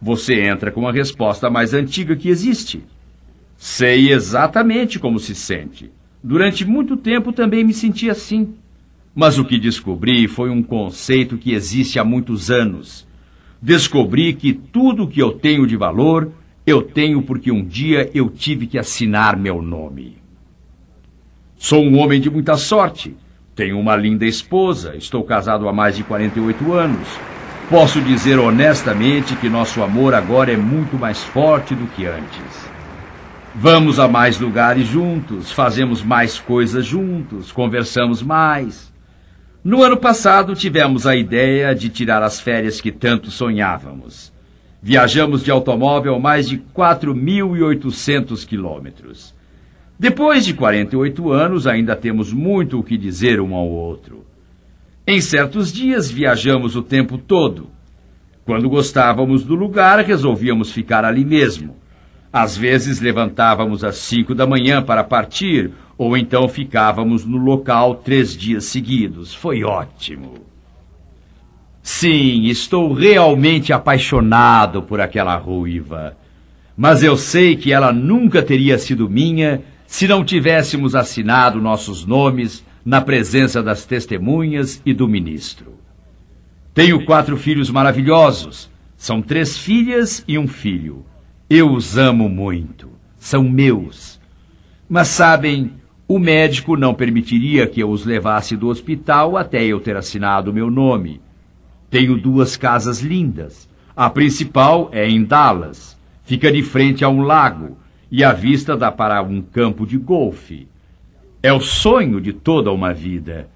[0.00, 2.82] Você entra com a resposta mais antiga que existe.
[3.58, 5.90] Sei exatamente como se sente.
[6.24, 8.54] Durante muito tempo também me senti assim.
[9.14, 13.06] Mas o que descobri foi um conceito que existe há muitos anos.
[13.60, 16.32] Descobri que tudo que eu tenho de valor,
[16.66, 20.16] eu tenho porque um dia eu tive que assinar meu nome.
[21.58, 23.14] Sou um homem de muita sorte.
[23.60, 27.06] Tenho uma linda esposa, estou casado há mais de 48 anos.
[27.68, 32.70] Posso dizer honestamente que nosso amor agora é muito mais forte do que antes.
[33.54, 38.90] Vamos a mais lugares juntos, fazemos mais coisas juntos, conversamos mais.
[39.62, 44.32] No ano passado tivemos a ideia de tirar as férias que tanto sonhávamos.
[44.82, 49.38] Viajamos de automóvel mais de 4.800 quilômetros.
[50.00, 54.24] Depois de 48 anos, ainda temos muito o que dizer um ao outro.
[55.06, 57.68] Em certos dias viajamos o tempo todo.
[58.46, 61.76] Quando gostávamos do lugar, resolvíamos ficar ali mesmo.
[62.32, 68.34] Às vezes levantávamos às cinco da manhã para partir, ou então ficávamos no local três
[68.34, 69.34] dias seguidos.
[69.34, 70.46] Foi ótimo.
[71.82, 76.16] Sim, estou realmente apaixonado por aquela ruiva.
[76.74, 79.60] Mas eu sei que ela nunca teria sido minha
[79.90, 85.74] se não tivéssemos assinado nossos nomes na presença das testemunhas e do ministro.
[86.72, 88.70] Tenho quatro filhos maravilhosos.
[88.96, 91.04] São três filhas e um filho.
[91.50, 92.88] Eu os amo muito.
[93.18, 94.20] São meus.
[94.88, 95.72] Mas sabem,
[96.06, 100.70] o médico não permitiria que eu os levasse do hospital até eu ter assinado meu
[100.70, 101.20] nome.
[101.90, 103.68] Tenho duas casas lindas.
[103.96, 105.98] A principal é em Dallas.
[106.22, 107.76] Fica de frente a um lago
[108.10, 110.66] e a vista dá para um campo de golfe.
[111.42, 113.48] É o sonho de toda uma vida.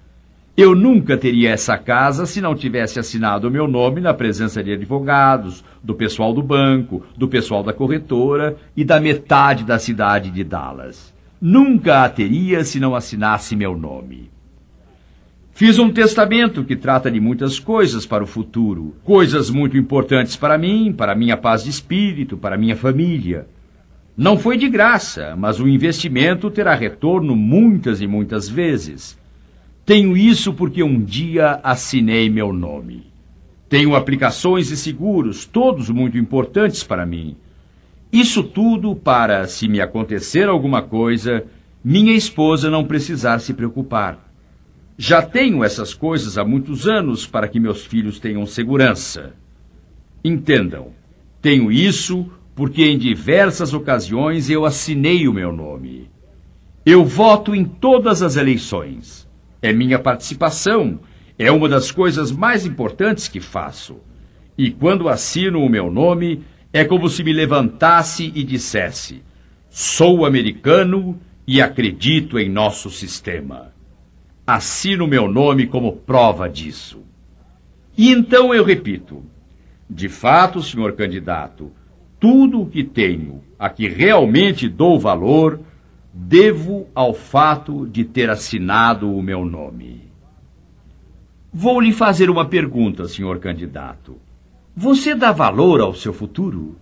[0.57, 4.71] Eu nunca teria essa casa se não tivesse assinado o meu nome na presença de
[4.71, 10.45] advogados, do pessoal do banco, do pessoal da corretora e da metade da cidade de
[10.45, 11.13] Dallas.
[11.41, 14.31] Nunca a teria se não assinasse meu nome.
[15.51, 20.57] Fiz um testamento que trata de muitas coisas para o futuro, coisas muito importantes para
[20.57, 23.47] mim, para minha paz de espírito, para minha família.
[24.17, 29.19] Não foi de graça, mas o investimento terá retorno muitas e muitas vezes.
[29.85, 33.03] Tenho isso porque um dia assinei meu nome.
[33.67, 37.35] Tenho aplicações e seguros, todos muito importantes para mim.
[38.11, 41.43] Isso tudo para, se me acontecer alguma coisa,
[41.83, 44.31] minha esposa não precisar se preocupar.
[44.97, 49.33] Já tenho essas coisas há muitos anos para que meus filhos tenham segurança.
[50.23, 50.93] Entendam,
[51.41, 56.09] tenho isso porque em diversas ocasiões eu assinei o meu nome.
[56.85, 59.27] Eu voto em todas as eleições.
[59.61, 60.99] É minha participação,
[61.37, 63.97] é uma das coisas mais importantes que faço.
[64.57, 69.21] E quando assino o meu nome, é como se me levantasse e dissesse:
[69.69, 73.73] sou americano e acredito em nosso sistema.
[74.47, 77.03] Assino meu nome como prova disso.
[77.97, 79.23] E então eu repito:
[79.89, 81.71] de fato, senhor candidato,
[82.25, 85.59] tudo o que tenho, a que realmente dou valor,
[86.11, 90.09] devo ao fato de ter assinado o meu nome.
[91.53, 94.15] Vou lhe fazer uma pergunta, senhor candidato.
[94.75, 96.75] Você dá valor ao seu futuro?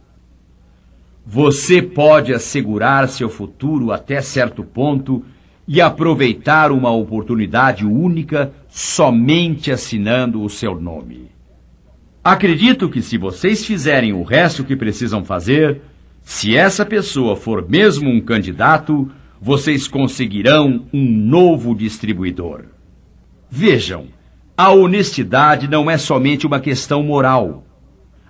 [1.25, 5.25] Você pode assegurar seu futuro até certo ponto
[5.67, 11.32] e aproveitar uma oportunidade única somente assinando o seu nome.
[12.23, 15.81] Acredito que se vocês fizerem o resto que precisam fazer,
[16.21, 19.11] se essa pessoa for mesmo um candidato,
[19.41, 22.63] vocês conseguirão um novo distribuidor.
[23.49, 24.05] Vejam,
[24.55, 27.65] a honestidade não é somente uma questão moral.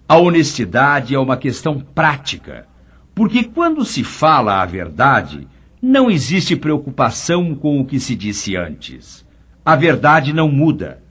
[0.09, 2.65] A honestidade é uma questão prática.
[3.13, 5.47] Porque quando se fala a verdade,
[5.79, 9.23] não existe preocupação com o que se disse antes.
[9.63, 11.03] A verdade não muda.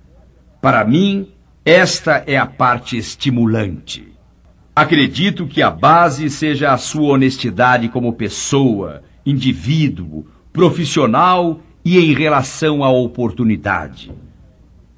[0.61, 1.29] Para mim,
[1.65, 4.09] esta é a parte estimulante.
[4.75, 12.83] Acredito que a base seja a sua honestidade como pessoa, indivíduo, profissional e em relação
[12.83, 14.11] à oportunidade.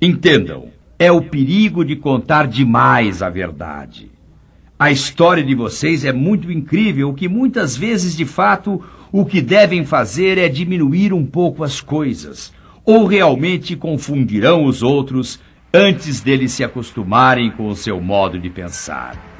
[0.00, 4.10] Entendam, é o perigo de contar demais a verdade.
[4.78, 9.84] A história de vocês é muito incrível, que muitas vezes, de fato, o que devem
[9.84, 12.52] fazer é diminuir um pouco as coisas,
[12.86, 15.38] ou realmente confundirão os outros
[15.74, 19.33] antes deles se acostumarem com o seu modo de pensar.